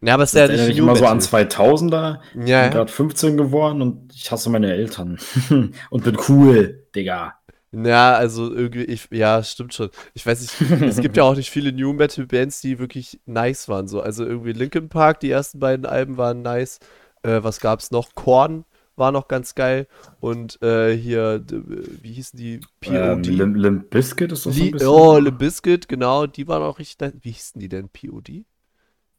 Ja, 0.00 0.14
aber 0.14 0.22
es 0.22 0.34
ist 0.34 0.38
ja 0.38 0.66
nicht 0.66 0.78
immer 0.78 0.94
so 0.96 1.06
an 1.06 1.18
Metal. 1.18 1.44
2000er. 1.46 2.20
Ich 2.40 2.48
Ja, 2.48 2.62
bin 2.62 2.72
ja. 2.72 2.78
gerade 2.78 2.92
15 2.92 3.36
geworden 3.36 3.82
und 3.82 4.14
ich 4.14 4.30
hasse 4.30 4.50
meine 4.50 4.72
Eltern. 4.72 5.18
und 5.90 6.04
bin 6.04 6.16
cool, 6.28 6.86
Digga. 6.94 7.34
Ja, 7.72 8.14
also 8.14 8.50
irgendwie, 8.52 8.84
ich, 8.84 9.08
ja, 9.10 9.42
stimmt 9.42 9.74
schon. 9.74 9.90
Ich 10.14 10.24
weiß 10.24 10.40
nicht, 10.40 10.82
es 10.82 11.00
gibt 11.00 11.16
ja 11.16 11.24
auch 11.24 11.34
nicht 11.34 11.50
viele 11.50 11.72
New 11.72 11.92
Metal 11.92 12.26
Bands, 12.26 12.60
die 12.62 12.78
wirklich 12.78 13.20
nice 13.26 13.68
waren. 13.68 13.88
So. 13.88 14.00
Also 14.00 14.24
irgendwie 14.24 14.52
Linkin 14.52 14.88
Park, 14.88 15.20
die 15.20 15.30
ersten 15.30 15.58
beiden 15.58 15.84
Alben 15.84 16.16
waren 16.16 16.40
nice. 16.42 16.78
Äh, 17.22 17.42
was 17.42 17.60
gab's 17.60 17.90
noch? 17.90 18.14
Korn 18.14 18.64
war 18.98 19.12
noch 19.12 19.28
ganz 19.28 19.54
geil. 19.54 19.86
Und 20.20 20.60
äh, 20.62 20.96
hier, 20.96 21.44
wie 21.48 22.12
hießen 22.12 22.38
die? 22.38 22.60
Ähm, 22.84 23.22
POD? 23.22 23.26
Limp, 23.26 23.56
Limp 23.56 23.90
Bizkit 23.90 24.32
ist 24.32 24.46
das 24.46 24.56
so 24.56 24.64
ein 24.64 24.70
Li 24.70 24.70
bisschen. 24.70 24.88
oh, 24.88 25.18
Limp 25.18 25.38
Bizkit, 25.38 25.88
genau, 25.88 26.26
die 26.26 26.48
waren 26.48 26.62
auch 26.62 26.78
richtig. 26.78 27.14
Wie 27.22 27.30
hießen 27.32 27.60
die 27.60 27.68
denn? 27.68 27.88
POD? 27.90 28.44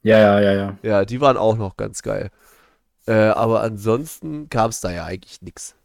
Ja, 0.01 0.17
ja, 0.17 0.39
ja, 0.41 0.53
ja. 0.53 0.77
Ja, 0.81 1.05
die 1.05 1.21
waren 1.21 1.37
auch 1.37 1.57
noch 1.57 1.77
ganz 1.77 2.01
geil. 2.01 2.31
Äh, 3.07 3.13
aber 3.13 3.61
ansonsten 3.63 4.49
gab's 4.49 4.81
da 4.81 4.91
ja 4.91 5.05
eigentlich 5.05 5.41
nix. 5.41 5.75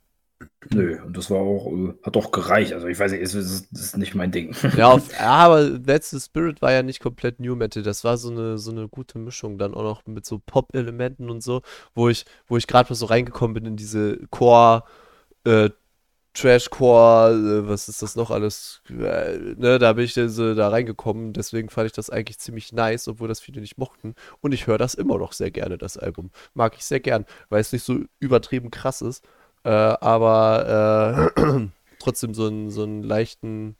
Nö, 0.70 0.98
und 1.02 1.16
das 1.16 1.30
war 1.30 1.38
auch, 1.38 1.72
äh, 1.72 1.94
hat 2.02 2.16
doch 2.16 2.32
gereicht. 2.32 2.72
Also 2.72 2.86
ich 2.86 2.98
weiß 2.98 3.12
nicht, 3.12 3.22
es 3.22 3.34
ist, 3.34 3.72
ist 3.72 3.96
nicht 3.96 4.14
mein 4.14 4.32
Ding. 4.32 4.54
Ja, 4.76 4.88
auf, 4.90 5.12
ja, 5.12 5.26
aber 5.26 5.82
That's 5.82 6.10
the 6.10 6.20
Spirit 6.20 6.60
war 6.62 6.72
ja 6.72 6.82
nicht 6.82 7.00
komplett 7.00 7.40
New 7.40 7.54
Metal. 7.54 7.82
Das 7.82 8.04
war 8.04 8.16
so 8.16 8.30
eine, 8.30 8.58
so 8.58 8.70
eine 8.70 8.88
gute 8.88 9.18
Mischung, 9.18 9.58
dann 9.58 9.74
auch 9.74 9.82
noch 9.82 10.06
mit 10.06 10.26
so 10.26 10.40
Pop-Elementen 10.44 11.30
und 11.30 11.42
so, 11.42 11.62
wo 11.94 12.08
ich, 12.08 12.24
wo 12.46 12.56
ich 12.56 12.66
gerade 12.66 12.90
mal 12.90 12.96
so 12.96 13.06
reingekommen 13.06 13.54
bin 13.54 13.66
in 13.66 13.76
diese 13.76 14.18
Core, 14.30 14.84
äh, 15.44 15.70
Trashcore, 16.34 17.30
äh, 17.32 17.68
was 17.68 17.88
ist 17.88 18.02
das 18.02 18.16
noch 18.16 18.30
alles? 18.30 18.82
Äh, 18.90 19.54
ne, 19.56 19.78
da 19.78 19.92
bin 19.92 20.04
ich 20.04 20.14
so 20.14 20.54
da 20.54 20.68
reingekommen, 20.68 21.32
deswegen 21.32 21.70
fand 21.70 21.86
ich 21.86 21.92
das 21.92 22.10
eigentlich 22.10 22.38
ziemlich 22.40 22.72
nice, 22.72 23.06
obwohl 23.06 23.28
das 23.28 23.40
viele 23.40 23.60
nicht 23.60 23.78
mochten. 23.78 24.14
Und 24.40 24.52
ich 24.52 24.66
höre 24.66 24.78
das 24.78 24.94
immer 24.94 25.18
noch 25.18 25.32
sehr 25.32 25.52
gerne, 25.52 25.78
das 25.78 25.96
Album. 25.96 26.30
Mag 26.52 26.74
ich 26.76 26.84
sehr 26.84 27.00
gern, 27.00 27.24
weil 27.50 27.60
es 27.60 27.72
nicht 27.72 27.84
so 27.84 28.00
übertrieben 28.18 28.72
krass 28.72 29.00
ist. 29.00 29.24
Äh, 29.64 29.70
aber 29.70 31.32
äh, 31.36 31.40
trotzdem 31.98 32.34
so 32.34 32.46
einen, 32.46 32.70
so 32.70 32.82
einen 32.82 33.02
leichten, 33.02 33.76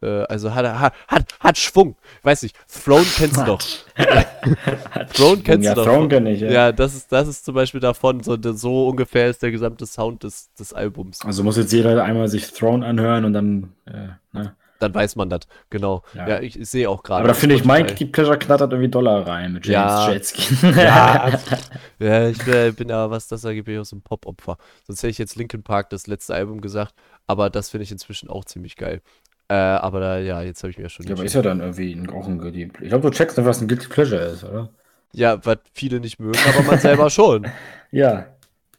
äh, 0.00 0.22
also 0.22 0.54
hat, 0.54 0.66
hat, 0.66 0.94
hat, 1.06 1.26
hat 1.38 1.58
Schwung. 1.58 1.96
Weiß 2.22 2.42
nicht, 2.42 2.56
Throne 2.66 3.04
kennst 3.16 3.36
du 3.36 3.44
doch. 3.44 3.60
Throne 5.12 5.42
kennst 5.42 5.66
ja, 5.66 5.74
du 5.74 5.80
doch. 5.82 5.86
Throne 5.86 6.08
kenn 6.08 6.26
ich, 6.26 6.40
ja. 6.40 6.50
Ja, 6.50 6.72
das 6.72 6.94
ist, 6.94 7.12
das 7.12 7.28
ist 7.28 7.44
zum 7.44 7.54
Beispiel 7.54 7.80
davon, 7.80 8.22
so, 8.22 8.36
so 8.40 8.88
ungefähr 8.88 9.28
ist 9.28 9.42
der 9.42 9.50
gesamte 9.50 9.86
Sound 9.86 10.22
des, 10.24 10.52
des 10.54 10.72
Albums. 10.72 11.20
Also 11.24 11.44
muss 11.44 11.58
jetzt 11.58 11.72
jeder 11.72 12.02
einmal 12.02 12.28
sich 12.28 12.50
Throne 12.50 12.84
anhören 12.86 13.26
und 13.26 13.34
dann, 13.34 13.72
äh, 13.84 14.08
ne? 14.32 14.56
Dann 14.82 14.92
weiß 14.94 15.14
man 15.16 15.30
das, 15.30 15.42
genau. 15.70 16.02
Ja, 16.12 16.28
Ja. 16.28 16.40
ich, 16.40 16.58
ich 16.58 16.68
sehe 16.68 16.90
auch 16.90 17.04
gerade. 17.04 17.20
Aber 17.20 17.28
da 17.28 17.34
finde 17.34 17.54
ich, 17.54 17.64
mein 17.64 17.84
Spotify. 17.84 17.98
Guilty 17.98 18.12
Pleasure 18.12 18.38
knattert 18.38 18.72
irgendwie 18.72 18.90
Dollar 18.90 19.26
rein 19.26 19.52
mit 19.52 19.64
James 19.64 19.92
Ja. 19.92 20.10
Jetski. 20.10 20.56
Ja, 20.76 21.38
ja 22.00 22.28
ich 22.28 22.44
bin, 22.44 22.74
bin 22.74 22.88
ja, 22.88 23.08
was 23.08 23.28
das 23.28 23.44
angeht, 23.44 23.64
bin 23.64 23.74
ich 23.74 23.80
auch 23.80 23.84
so 23.84 23.94
ein 23.94 24.02
Pop-Opfer. 24.02 24.56
Sonst 24.86 24.98
hätte 25.02 25.10
ich 25.10 25.18
jetzt 25.18 25.36
Linkin 25.36 25.62
Park, 25.62 25.90
das 25.90 26.08
letzte 26.08 26.34
Album, 26.34 26.60
gesagt. 26.60 26.94
Aber 27.28 27.48
das 27.48 27.70
finde 27.70 27.84
ich 27.84 27.92
inzwischen 27.92 28.28
auch 28.28 28.44
ziemlich 28.44 28.74
geil. 28.76 29.00
Äh, 29.48 29.54
aber 29.54 30.00
da, 30.00 30.18
ja, 30.18 30.42
jetzt 30.42 30.62
habe 30.64 30.70
ich 30.72 30.78
mir 30.78 30.88
schon 30.88 31.06
Ja, 31.06 31.12
aber 31.14 31.24
ist 31.24 31.34
ja 31.34 31.42
dann 31.42 31.60
irgendwie 31.60 31.92
ein, 31.92 32.10
auch 32.10 32.26
ein 32.26 32.38
Guilty 32.38 32.66
Pleasure. 32.66 32.84
Ich 32.84 32.88
glaube, 32.90 33.08
du 33.08 33.16
checkst 33.16 33.38
nicht, 33.38 33.46
was 33.46 33.60
ein 33.60 33.68
Guilty 33.68 33.86
Pleasure 33.88 34.20
ist, 34.22 34.42
oder? 34.44 34.68
Ja, 35.12 35.38
was 35.44 35.58
viele 35.74 36.00
nicht 36.00 36.18
mögen, 36.18 36.38
aber 36.48 36.62
man 36.64 36.80
selber 36.80 37.08
schon. 37.18 37.46
Ja. 37.92 38.26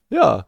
Ja. 0.10 0.48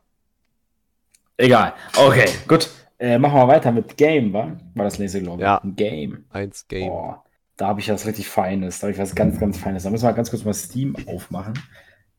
Egal. 1.37 1.73
Okay, 1.95 2.27
gut. 2.47 2.69
Äh, 2.97 3.17
machen 3.17 3.35
wir 3.35 3.47
weiter 3.47 3.71
mit 3.71 3.97
Game, 3.97 4.33
wa? 4.33 4.57
War 4.73 4.85
das 4.85 4.99
nächste, 4.99 5.21
glaube 5.21 5.41
ich. 5.41 5.45
Ja. 5.45 5.61
Game. 5.63 6.25
Eins 6.29 6.67
Game. 6.67 6.89
Boah, 6.89 7.23
da 7.57 7.67
habe 7.67 7.79
ich 7.79 7.89
was 7.89 8.05
richtig 8.05 8.27
Feines. 8.29 8.79
Da 8.79 8.87
habe 8.87 8.93
ich 8.93 8.99
was 8.99 9.15
ganz, 9.15 9.39
ganz 9.39 9.57
Feines. 9.57 9.83
Da 9.83 9.89
müssen 9.89 10.05
wir 10.05 10.13
ganz 10.13 10.29
kurz 10.29 10.45
mal 10.45 10.53
Steam 10.53 10.95
aufmachen. 11.07 11.53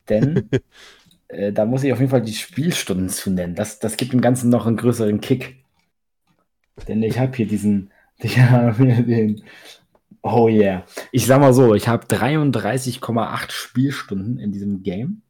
Denn 0.09 0.49
äh, 1.29 1.53
da 1.53 1.65
muss 1.65 1.83
ich 1.83 1.93
auf 1.93 1.99
jeden 1.99 2.11
Fall 2.11 2.23
die 2.23 2.35
Spielstunden 2.35 3.09
zu 3.09 3.31
nennen. 3.31 3.55
Das, 3.55 3.79
das 3.79 3.97
gibt 3.97 4.13
dem 4.13 4.21
Ganzen 4.21 4.51
noch 4.51 4.67
einen 4.67 4.77
größeren 4.77 5.21
Kick. 5.21 5.65
Denn 6.89 7.03
ich 7.03 7.19
habe 7.19 7.37
hier 7.37 7.47
diesen. 7.47 7.91
Ich 8.19 8.39
habe 8.39 8.83
hier 8.83 9.03
den. 9.03 9.43
Oh 10.23 10.49
yeah. 10.49 10.87
Ich 11.13 11.27
sag 11.27 11.39
mal 11.39 11.53
so, 11.53 11.75
ich 11.75 11.87
habe 11.87 12.07
33,8 12.07 13.51
Spielstunden 13.51 14.39
in 14.39 14.53
diesem 14.53 14.83
Game. 14.83 15.21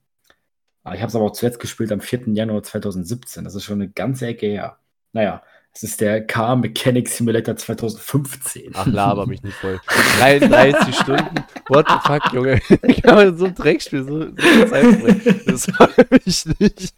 Aber 0.84 0.94
ich 0.94 1.00
habe 1.00 1.08
es 1.08 1.16
aber 1.16 1.24
auch 1.24 1.32
zuletzt 1.32 1.58
gespielt 1.58 1.90
am 1.90 2.00
4. 2.00 2.28
Januar 2.28 2.62
2017. 2.62 3.42
Das 3.42 3.56
ist 3.56 3.64
schon 3.64 3.82
eine 3.82 3.90
ganze 3.90 4.28
Ecke 4.28 4.46
her. 4.46 4.78
Naja, 5.16 5.42
es 5.72 5.82
ist 5.82 6.02
der 6.02 6.26
Car 6.26 6.56
Mechanic 6.56 7.08
Simulator 7.08 7.56
2015. 7.56 8.72
Ach, 8.74 8.86
laber 8.86 9.26
mich 9.26 9.42
nicht 9.42 9.56
voll. 9.56 9.80
33 10.18 10.94
Stunden? 10.94 11.42
What 11.68 11.86
the 11.88 11.94
fuck, 12.06 12.32
Junge? 12.34 12.60
Kann 13.02 13.14
man 13.14 13.38
so 13.38 13.46
ein 13.46 13.54
Dreckspiel 13.54 14.04
so, 14.04 14.26
so 14.26 14.66
Zeit? 14.66 15.46
Das 15.46 15.68
war 15.78 15.88
ich 16.22 16.44
nicht. 16.60 16.92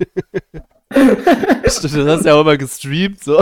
Stimmt, 1.70 1.96
das 1.96 2.07
hast 2.09 2.24
du 2.24 2.28
ja 2.28 2.35
auch 2.35 2.40
immer 2.40 2.57
gestreamt, 2.57 3.22
so. 3.22 3.37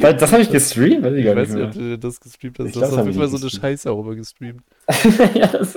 Das 0.00 0.30
habe 0.32 0.42
ich 0.42 0.50
gestreamt, 0.52 1.02
weiß 1.02 1.14
ich 1.14 1.24
Ich 1.24 1.34
weiß 1.36 1.48
nicht 1.48 1.64
ob 1.64 1.72
du 1.72 1.98
das 1.98 2.20
gestreamt 2.20 2.58
hast. 2.60 2.66
Ich 2.66 2.72
Du 2.74 2.78
glaub, 2.78 2.92
hast 2.92 2.98
auf 2.98 3.06
jeden 3.06 3.10
ich 3.10 3.16
Fall 3.18 3.28
so 3.28 3.36
eine. 3.38 3.50
Scheiße 3.50 3.90
auch 3.90 4.00
immer 4.00 4.14
gestreamt. 4.14 4.62
ja, 5.34 5.46
das, 5.48 5.72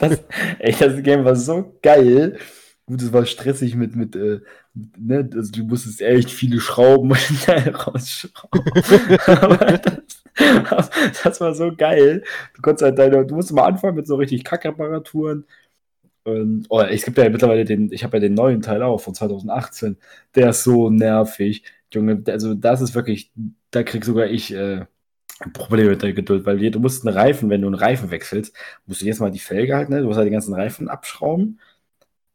das, 0.00 0.24
ey, 0.60 0.74
das 0.78 1.02
Game 1.02 1.26
war 1.26 1.36
so 1.36 1.76
geil. 1.82 2.38
Gut, 2.86 3.02
es 3.02 3.12
war 3.12 3.26
stressig 3.26 3.74
mit, 3.74 3.96
mit, 3.96 4.14
äh, 4.14 4.40
mit, 4.72 4.98
ne, 4.98 5.30
also 5.34 5.50
du 5.50 5.64
musstest 5.64 6.00
echt 6.02 6.30
viele 6.30 6.60
Schrauben 6.60 7.10
rausschrauben. 7.68 8.62
Aber 9.26 9.78
das, 9.78 10.90
das 11.24 11.40
war 11.40 11.54
so 11.54 11.74
geil. 11.74 12.22
Du 12.54 12.62
konntest 12.62 12.84
halt 12.84 12.98
deine, 12.98 13.26
du 13.26 13.34
musst 13.34 13.52
mal 13.52 13.64
anfangen 13.66 13.96
mit 13.96 14.06
so 14.06 14.14
richtig 14.16 14.44
Kackreparaturen. 14.44 15.46
Und, 16.24 16.66
oh, 16.70 16.80
es 16.82 17.04
gibt 17.04 17.18
ja 17.18 17.28
mittlerweile 17.30 17.64
den, 17.64 17.92
ich 17.92 18.04
habe 18.04 18.18
ja 18.18 18.20
den 18.22 18.34
neuen 18.34 18.62
Teil 18.62 18.82
auch 18.82 18.98
von 19.00 19.14
2018. 19.14 19.98
Der 20.34 20.50
ist 20.50 20.64
so 20.64 20.90
nervig. 20.90 21.64
Junge, 21.92 22.22
also 22.28 22.54
das 22.54 22.80
ist 22.82 22.94
wirklich, 22.94 23.32
da 23.70 23.82
krieg 23.84 24.04
sogar 24.04 24.26
ich 24.28 24.52
äh, 24.54 24.86
Probleme 25.54 25.90
mit 25.90 26.02
der 26.02 26.12
Geduld, 26.14 26.46
weil 26.46 26.58
du 26.70 26.80
musst 26.80 27.06
einen 27.06 27.16
Reifen, 27.16 27.50
wenn 27.50 27.60
du 27.62 27.68
einen 27.68 27.74
Reifen 27.76 28.10
wechselst, 28.10 28.56
musst 28.86 29.02
du 29.02 29.06
jetzt 29.06 29.20
mal 29.20 29.30
die 29.30 29.38
Felge 29.38 29.76
halt, 29.76 29.90
ne? 29.90 30.00
Du 30.00 30.06
musst 30.06 30.18
halt 30.18 30.26
die 30.28 30.32
ganzen 30.32 30.54
Reifen 30.54 30.88
abschrauben. 30.88 31.60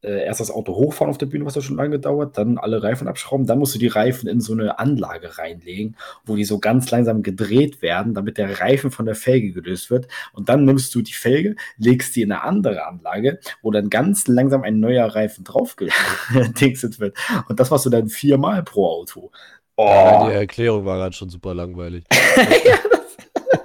Äh, 0.02 0.24
erst 0.24 0.40
das 0.40 0.50
Auto 0.50 0.74
hochfahren 0.74 1.10
auf 1.10 1.18
der 1.18 1.26
Bühne, 1.26 1.44
was 1.44 1.54
ja 1.54 1.62
schon 1.62 1.76
lange 1.76 1.98
dauert, 1.98 2.36
dann 2.36 2.58
alle 2.58 2.82
Reifen 2.82 3.06
abschrauben, 3.06 3.46
dann 3.46 3.58
musst 3.58 3.74
du 3.74 3.78
die 3.78 3.86
Reifen 3.86 4.28
in 4.28 4.40
so 4.40 4.52
eine 4.52 4.78
Anlage 4.78 5.38
reinlegen, 5.38 5.96
wo 6.24 6.34
die 6.34 6.44
so 6.44 6.58
ganz 6.58 6.90
langsam 6.90 7.22
gedreht 7.22 7.82
werden, 7.82 8.14
damit 8.14 8.38
der 8.38 8.60
Reifen 8.60 8.90
von 8.90 9.06
der 9.06 9.14
Felge 9.14 9.52
gelöst 9.52 9.90
wird. 9.90 10.08
Und 10.32 10.48
dann 10.48 10.64
nimmst 10.64 10.94
du 10.94 11.02
die 11.02 11.12
Felge, 11.12 11.56
legst 11.78 12.16
die 12.16 12.22
in 12.22 12.32
eine 12.32 12.42
andere 12.42 12.86
Anlage, 12.86 13.38
wo 13.62 13.70
dann 13.70 13.90
ganz 13.90 14.26
langsam 14.26 14.62
ein 14.62 14.80
neuer 14.80 15.06
Reifen 15.06 15.44
draufgedingset 15.44 16.98
wird. 16.98 17.16
Und 17.48 17.60
das 17.60 17.70
machst 17.70 17.86
du 17.86 17.90
dann 17.90 18.08
viermal 18.08 18.62
pro 18.62 18.88
Auto. 18.88 19.30
Ja, 19.78 20.22
Oh, 20.24 20.28
die 20.28 20.34
Erklärung 20.34 20.84
war 20.84 20.98
gerade 20.98 21.14
schon 21.14 21.30
super 21.30 21.54
langweilig. 21.54 22.04
das 22.10 23.16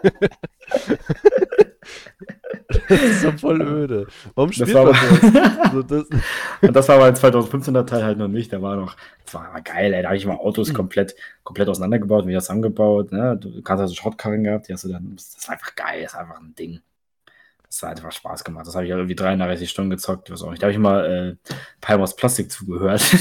ist 2.89 3.23
doch 3.23 3.39
voll 3.39 3.61
öde. 3.61 4.07
Warum 4.35 4.49
das 4.49 4.57
spielt 4.57 4.73
war 4.73 4.85
man 4.85 4.95
aber, 4.95 5.31
das? 5.31 5.71
So, 5.71 5.81
das? 5.83 6.05
Und 6.61 6.75
das 6.75 6.89
war 6.89 6.99
beim 6.99 7.13
2015er 7.13 7.85
Teil 7.85 8.03
halt 8.03 8.17
noch 8.17 8.27
nicht. 8.27 8.51
Da 8.51 8.61
war 8.61 8.75
noch, 8.75 8.97
das 9.23 9.33
war 9.33 9.47
aber 9.47 9.61
geil, 9.61 9.93
ey. 9.93 10.01
Da 10.01 10.09
habe 10.09 10.17
ich 10.17 10.25
mal 10.25 10.35
Autos 10.35 10.73
komplett, 10.73 11.15
komplett 11.43 11.69
auseinandergebaut, 11.69 12.27
wieder 12.27 12.41
zusammengebaut. 12.41 13.11
Ne? 13.11 13.37
Du 13.37 13.61
kannst 13.61 13.81
also 13.81 13.95
Schrottkarren 13.95 14.43
gehabt, 14.43 14.67
die 14.67 14.73
hast 14.73 14.83
du 14.83 14.89
dann. 14.89 15.15
Das 15.15 15.37
war 15.47 15.53
einfach 15.53 15.75
geil, 15.75 16.03
das 16.03 16.13
war 16.13 16.21
einfach 16.21 16.39
ein 16.39 16.55
Ding. 16.55 16.81
Das 17.67 17.83
hat 17.83 17.97
einfach 17.97 18.11
Spaß 18.11 18.43
gemacht. 18.43 18.67
Das 18.67 18.75
habe 18.75 18.85
ich 18.85 18.89
ja 18.89 18.97
irgendwie 18.97 19.15
33 19.15 19.69
Stunden 19.69 19.91
gezockt, 19.91 20.27
ich 20.27 20.33
weiß 20.33 20.43
auch 20.43 20.51
nicht. 20.51 20.61
Da 20.61 20.67
habe 20.67 20.73
ich 20.73 20.79
mal 20.79 21.37
äh, 21.45 21.53
Palmos 21.79 22.15
Plastik 22.15 22.51
zugehört. 22.51 23.01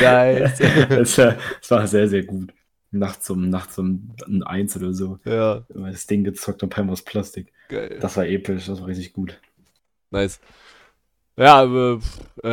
nice. 0.00 0.58
das, 0.88 1.16
das 1.16 1.70
war 1.70 1.86
sehr, 1.86 2.08
sehr 2.08 2.24
gut. 2.24 2.52
Nachts 2.92 3.28
um, 3.30 3.50
nachts 3.50 3.78
um 3.78 4.14
eins 4.44 4.76
oder 4.76 4.92
so. 4.94 5.18
ja, 5.24 5.64
das 5.68 6.06
Ding 6.06 6.24
gezockt 6.24 6.62
und 6.62 6.70
Palmos 6.70 7.02
Plastik. 7.02 7.52
geil. 7.68 7.98
Das 8.00 8.16
war 8.16 8.26
episch, 8.26 8.66
das 8.66 8.80
war 8.80 8.86
richtig 8.88 9.12
gut. 9.12 9.40
Nice. 10.10 10.40
Ja, 11.36 11.62
aber, 11.62 12.00
äh, 12.42 12.48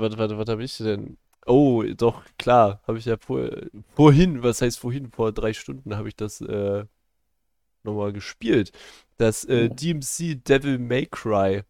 was, 0.00 0.18
was, 0.18 0.36
was 0.36 0.48
habe 0.48 0.64
ich 0.64 0.76
denn? 0.78 1.16
Oh, 1.46 1.82
doch, 1.96 2.22
klar, 2.38 2.80
habe 2.86 2.98
ich 2.98 3.04
ja 3.04 3.16
vor, 3.18 3.50
vorhin, 3.94 4.42
was 4.42 4.62
heißt 4.62 4.78
vorhin, 4.78 5.10
vor 5.10 5.30
drei 5.32 5.52
Stunden 5.52 5.94
habe 5.96 6.08
ich 6.08 6.16
das 6.16 6.40
äh, 6.40 6.84
nochmal 7.82 8.12
gespielt. 8.12 8.72
Das 9.18 9.44
äh, 9.44 9.68
Oh. 9.70 9.74
DMC 9.74 10.42
Devil 10.44 10.78
May 10.78 11.06
Cry. 11.06 11.62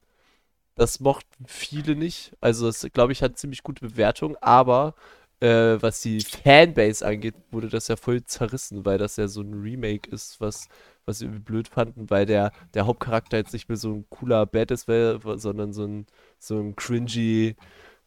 Das 0.77 1.01
mochten 1.01 1.45
viele 1.47 1.97
nicht. 1.97 2.33
Also, 2.41 2.67
das, 2.67 2.87
glaube 2.93 3.13
ich, 3.13 3.23
hat 3.23 3.39
ziemlich 3.39 3.63
gute 3.63 3.87
Bewertung, 3.87 4.37
aber 4.41 4.95
äh, 5.41 5.81
was 5.81 6.01
die 6.01 6.21
Fanbase 6.21 7.07
angeht, 7.07 7.35
wurde 7.51 7.69
das 7.69 7.89
ja 7.89 7.97
voll 7.97 8.25
zerrissen, 8.25 8.85
weil 8.85 8.99
das 8.99 9.17
ja 9.17 9.29
so 9.29 9.43
ein 9.43 9.55
Remake 9.55 10.11
ist, 10.11 10.41
was, 10.41 10.69
was 11.05 11.19
sie 11.19 11.27
irgendwie 11.27 11.43
blöd 11.43 11.69
fanden, 11.69 12.11
weil 12.11 12.27
der, 12.27 12.53
der 12.75 12.87
Hauptcharakter 12.87 13.37
jetzt 13.37 13.53
nicht 13.53 13.69
mehr 13.69 13.77
so 13.77 13.93
ein 13.93 14.07
cooler 14.11 14.47
Badass 14.47 14.89
wäre, 14.89 15.39
sondern 15.39 15.73
so 15.73 15.85
ein, 15.87 16.07
so 16.39 16.59
ein 16.59 16.77
cringy, 16.77 17.57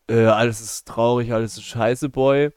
äh, 0.09 0.25
alles 0.25 0.61
ist 0.61 0.87
traurig, 0.87 1.33
alles 1.33 1.57
ist 1.57 1.63
scheiße 1.65 2.09
Boy. 2.09 2.51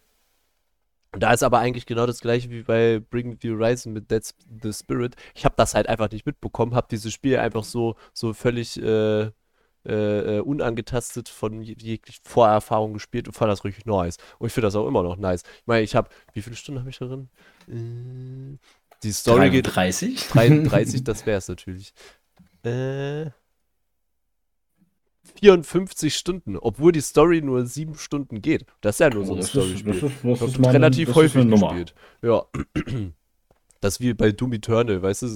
Und 1.12 1.22
da 1.24 1.32
ist 1.32 1.42
aber 1.42 1.58
eigentlich 1.58 1.86
genau 1.86 2.06
das 2.06 2.20
gleiche 2.20 2.50
wie 2.50 2.62
bei 2.62 3.00
Bring 3.00 3.36
the 3.42 3.50
Horizon 3.50 3.92
mit 3.92 4.10
Dead 4.10 4.22
the 4.62 4.72
Spirit. 4.72 5.16
Ich 5.34 5.44
habe 5.44 5.56
das 5.56 5.74
halt 5.74 5.88
einfach 5.88 6.10
nicht 6.10 6.24
mitbekommen, 6.24 6.74
habe 6.74 6.86
dieses 6.90 7.12
Spiel 7.12 7.38
einfach 7.38 7.64
so, 7.64 7.96
so 8.12 8.32
völlig 8.32 8.80
äh, 8.80 9.30
äh, 9.86 10.36
äh, 10.36 10.40
unangetastet 10.40 11.28
von 11.28 11.62
je- 11.62 11.76
jeglichen 11.78 12.22
Vorerfahrung 12.24 12.92
gespielt 12.92 13.26
und 13.28 13.34
fand 13.34 13.50
das 13.50 13.64
richtig 13.64 13.86
nice. 13.86 14.16
Und 14.38 14.46
ich 14.48 14.52
finde 14.52 14.66
das 14.66 14.76
auch 14.76 14.86
immer 14.86 15.02
noch 15.02 15.16
nice. 15.16 15.42
Ich 15.60 15.66
meine, 15.66 15.82
ich 15.82 15.94
habe, 15.94 16.08
wie 16.34 16.42
viele 16.42 16.56
Stunden 16.56 16.80
habe 16.80 16.90
ich 16.90 16.98
darin? 16.98 17.28
Äh, 17.68 18.58
die 19.02 19.12
Story 19.12 19.50
geht 19.50 19.74
33? 19.74 20.28
33, 20.28 21.04
das 21.04 21.24
wäre 21.26 21.38
es 21.38 21.48
natürlich. 21.48 21.94
Äh, 22.62 23.30
54 25.40 26.14
Stunden, 26.14 26.56
obwohl 26.56 26.92
die 26.92 27.00
Story 27.00 27.40
nur 27.40 27.64
7 27.64 27.94
Stunden 27.94 28.42
geht. 28.42 28.66
Das 28.80 28.96
ist 28.96 29.00
ja 29.00 29.10
nur 29.10 29.24
so 29.24 29.34
ein 29.36 29.42
Story-Spiel. 29.42 30.10
das 30.22 30.42
ist 30.42 30.58
relativ 30.58 31.14
häufig 31.14 31.48
gespielt. 31.48 31.94
Ja. 32.22 32.44
Das 33.82 33.94
ist 33.94 34.00
wie 34.00 34.12
bei 34.12 34.30
Doom 34.30 34.52
Eternal, 34.52 35.00
weißt 35.00 35.22
du, 35.22 35.28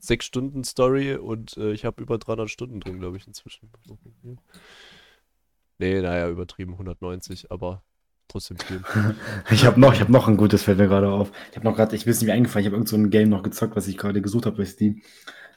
6 0.00 0.24
Stunden 0.24 0.64
Story 0.64 1.14
und 1.14 1.56
äh, 1.56 1.72
ich 1.72 1.84
habe 1.84 2.02
über 2.02 2.18
300 2.18 2.50
Stunden 2.50 2.80
drin, 2.80 2.98
glaube 2.98 3.16
ich, 3.16 3.26
inzwischen. 3.26 3.70
Nee, 5.78 6.00
naja, 6.00 6.28
übertrieben 6.28 6.72
190, 6.72 7.50
aber 7.50 7.82
trotzdem 8.28 8.56
viel. 8.58 8.82
Ich 9.50 9.64
habe 9.64 9.78
noch, 9.80 9.92
ich 9.92 10.08
noch 10.08 10.28
ein 10.28 10.36
gutes, 10.36 10.62
fällt 10.62 10.78
mir 10.78 10.88
gerade 10.88 11.10
auf. 11.10 11.30
Ich 11.50 11.56
habe 11.56 11.66
noch 11.66 11.76
gerade, 11.76 11.94
ich 11.94 12.06
es 12.06 12.20
nicht 12.20 12.26
mehr 12.26 12.34
eingefallen, 12.34 12.62
ich 12.62 12.66
habe 12.66 12.76
irgend 12.76 12.88
so 12.88 12.96
ein 12.96 13.10
Game 13.10 13.28
noch 13.28 13.42
gezockt, 13.42 13.76
was 13.76 13.88
ich 13.88 13.98
gerade 13.98 14.22
gesucht 14.22 14.46
habe 14.46 14.56
bei 14.56 14.64
Steam. 14.64 15.02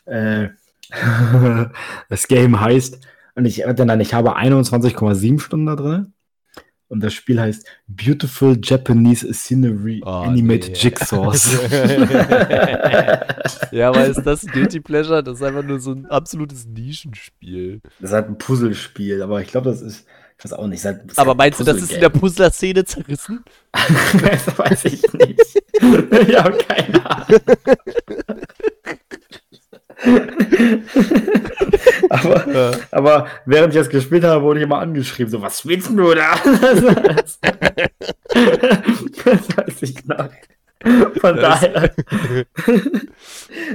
Äh, 0.06 0.50
das 2.10 2.28
Game 2.28 2.60
heißt, 2.60 3.00
und 3.36 3.46
ich, 3.46 3.64
nein, 3.66 4.00
ich 4.02 4.14
habe 4.14 4.38
21,7 4.38 5.40
Stunden 5.40 5.66
da 5.66 5.76
drin. 5.76 6.14
Und 6.88 7.00
das 7.02 7.14
Spiel 7.14 7.42
heißt 7.42 7.66
Beautiful 7.88 8.58
Japanese 8.62 9.34
Scenery 9.34 10.02
Oh, 10.06 10.10
Animated 10.10 10.74
nee. 10.74 10.78
Jigsaws. 10.78 11.58
ja, 13.72 13.90
aber 13.90 14.06
ist 14.06 14.22
das 14.24 14.46
Guilty 14.46 14.82
Pleasure? 14.82 15.24
Das 15.24 15.38
ist 15.38 15.44
einfach 15.44 15.64
nur 15.64 15.80
so 15.80 15.94
ein 15.94 16.06
absolutes 16.06 16.68
Nischenspiel. 16.68 17.82
Das 18.00 18.12
ist 18.12 18.14
halt 18.14 18.28
ein 18.28 18.38
Puzzlespiel, 18.38 19.24
aber 19.24 19.42
ich 19.42 19.48
glaube, 19.48 19.70
das 19.70 19.82
ist, 19.82 20.06
ich 20.38 20.44
Das 20.44 20.54
auch 20.54 20.68
nicht. 20.68 20.84
Das 20.86 20.98
ist 20.98 21.18
Aber 21.18 21.30
halt 21.30 21.38
meinst 21.38 21.60
du, 21.60 21.64
das 21.64 21.82
ist 21.82 21.92
in 21.94 22.02
der. 22.02 22.10
Puzzler-Szene 22.10 22.86
zerrissen? 22.86 23.44
das 23.74 24.58
weiß 24.58 24.86
ich 24.86 25.02
nicht. 25.14 25.42
ich 25.82 26.38
habe 26.38 26.58
keine 26.58 27.06
Ahnung. 27.10 27.40
aber, 32.10 32.48
Ja. 32.54 32.72
aber 32.92 33.28
während 33.46 33.74
ich 33.74 33.80
das 33.80 33.90
gespielt 33.90 34.24
habe, 34.24 34.44
wurde 34.44 34.60
ich 34.60 34.64
immer 34.66 34.80
angeschrieben, 34.80 35.32
so, 35.32 35.42
was 35.42 35.66
willst 35.66 35.90
du 35.90 36.14
da? 36.14 36.36
das, 36.44 36.84
weiß 39.58 39.82
ich 39.82 40.06
noch. 40.06 40.30
Von 41.20 41.36
Das- 41.38 41.62
daher. 41.62 41.96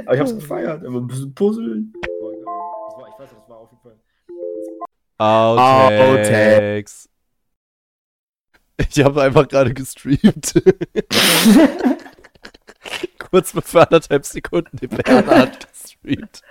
aber 0.05 0.15
ich 0.15 0.21
hab's 0.21 0.35
gefeiert. 0.35 0.85
Aber 0.85 0.99
ein 0.99 1.07
bisschen 1.07 1.35
puzzeln. 1.35 1.93
Ich 1.97 3.19
weiß, 3.19 3.31
das 3.31 3.49
war 3.49 3.59
auf 3.59 3.71
jeden 3.71 3.83
Fall. 3.83 3.97
Outtakes. 5.19 7.09
Ich 8.89 9.05
habe 9.05 9.23
einfach 9.23 9.47
gerade 9.49 9.75
gestreamt. 9.75 10.55
Kurz 13.19 13.53
bevor 13.53 13.83
anderthalb 13.83 14.25
Sekunden 14.25 14.77
die 14.79 14.87
Bernhard 14.87 15.69
gestreamt. 16.03 16.43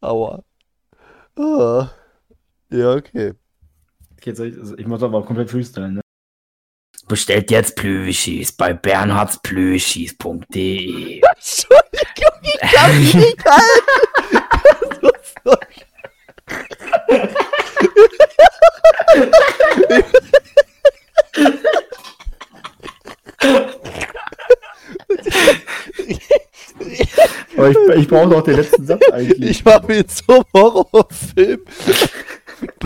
Aua. 0.00 0.42
Ah. 1.36 1.90
Ja, 2.70 2.94
okay. 2.94 3.34
Okay, 4.16 4.30
ich, 4.30 4.40
also 4.58 4.78
ich 4.78 4.86
muss 4.86 5.02
aber 5.02 5.22
komplett 5.24 5.50
freestylen, 5.50 5.94
ne? 5.94 6.00
Bestellt 7.08 7.50
jetzt 7.50 7.74
Plüschis 7.76 8.52
bei 8.52 8.72
bernhardsplüschis.de. 8.72 11.20
Entschuldigung, 11.36 12.40
ich 12.42 12.60
kann 12.60 12.98
nicht 12.98 13.44
halten. 13.44 14.06
Ich, 27.70 27.96
ich 27.96 28.08
brauche 28.08 28.28
noch 28.28 28.42
den 28.42 28.56
letzten 28.56 28.86
Satz 28.86 29.02
eigentlich. 29.12 29.50
Ich 29.50 29.64
war 29.64 29.84
mir 29.86 30.04
so 30.08 30.34
einem 30.34 30.44
Horrorfilm 30.52 31.60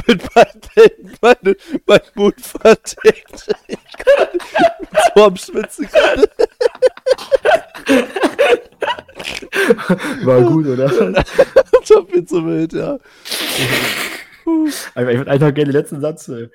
mit 0.07 0.35
meinen 0.35 0.61
Händen 0.75 1.15
meine, 1.21 1.57
mein 1.87 2.01
Mund 2.15 2.41
verdeckt. 2.41 3.49
Ich 3.67 3.79
konnte 4.05 4.39
so 5.15 5.25
am 5.25 5.37
Schwitzen. 5.37 5.89
gerade. 5.89 6.29
War 10.23 10.41
gut, 10.43 10.67
oder? 10.67 10.87
Ich 11.83 11.91
hab 11.91 12.13
mir 12.13 12.25
so 12.27 12.47
wild, 12.47 12.73
ja. 12.73 12.99
Ich 14.47 14.97
würde 14.97 15.31
einfach 15.31 15.55
gerne 15.55 15.73
den 15.73 15.81
letzten 15.81 16.01
Satz. 16.01 16.29
Äh, 16.29 16.49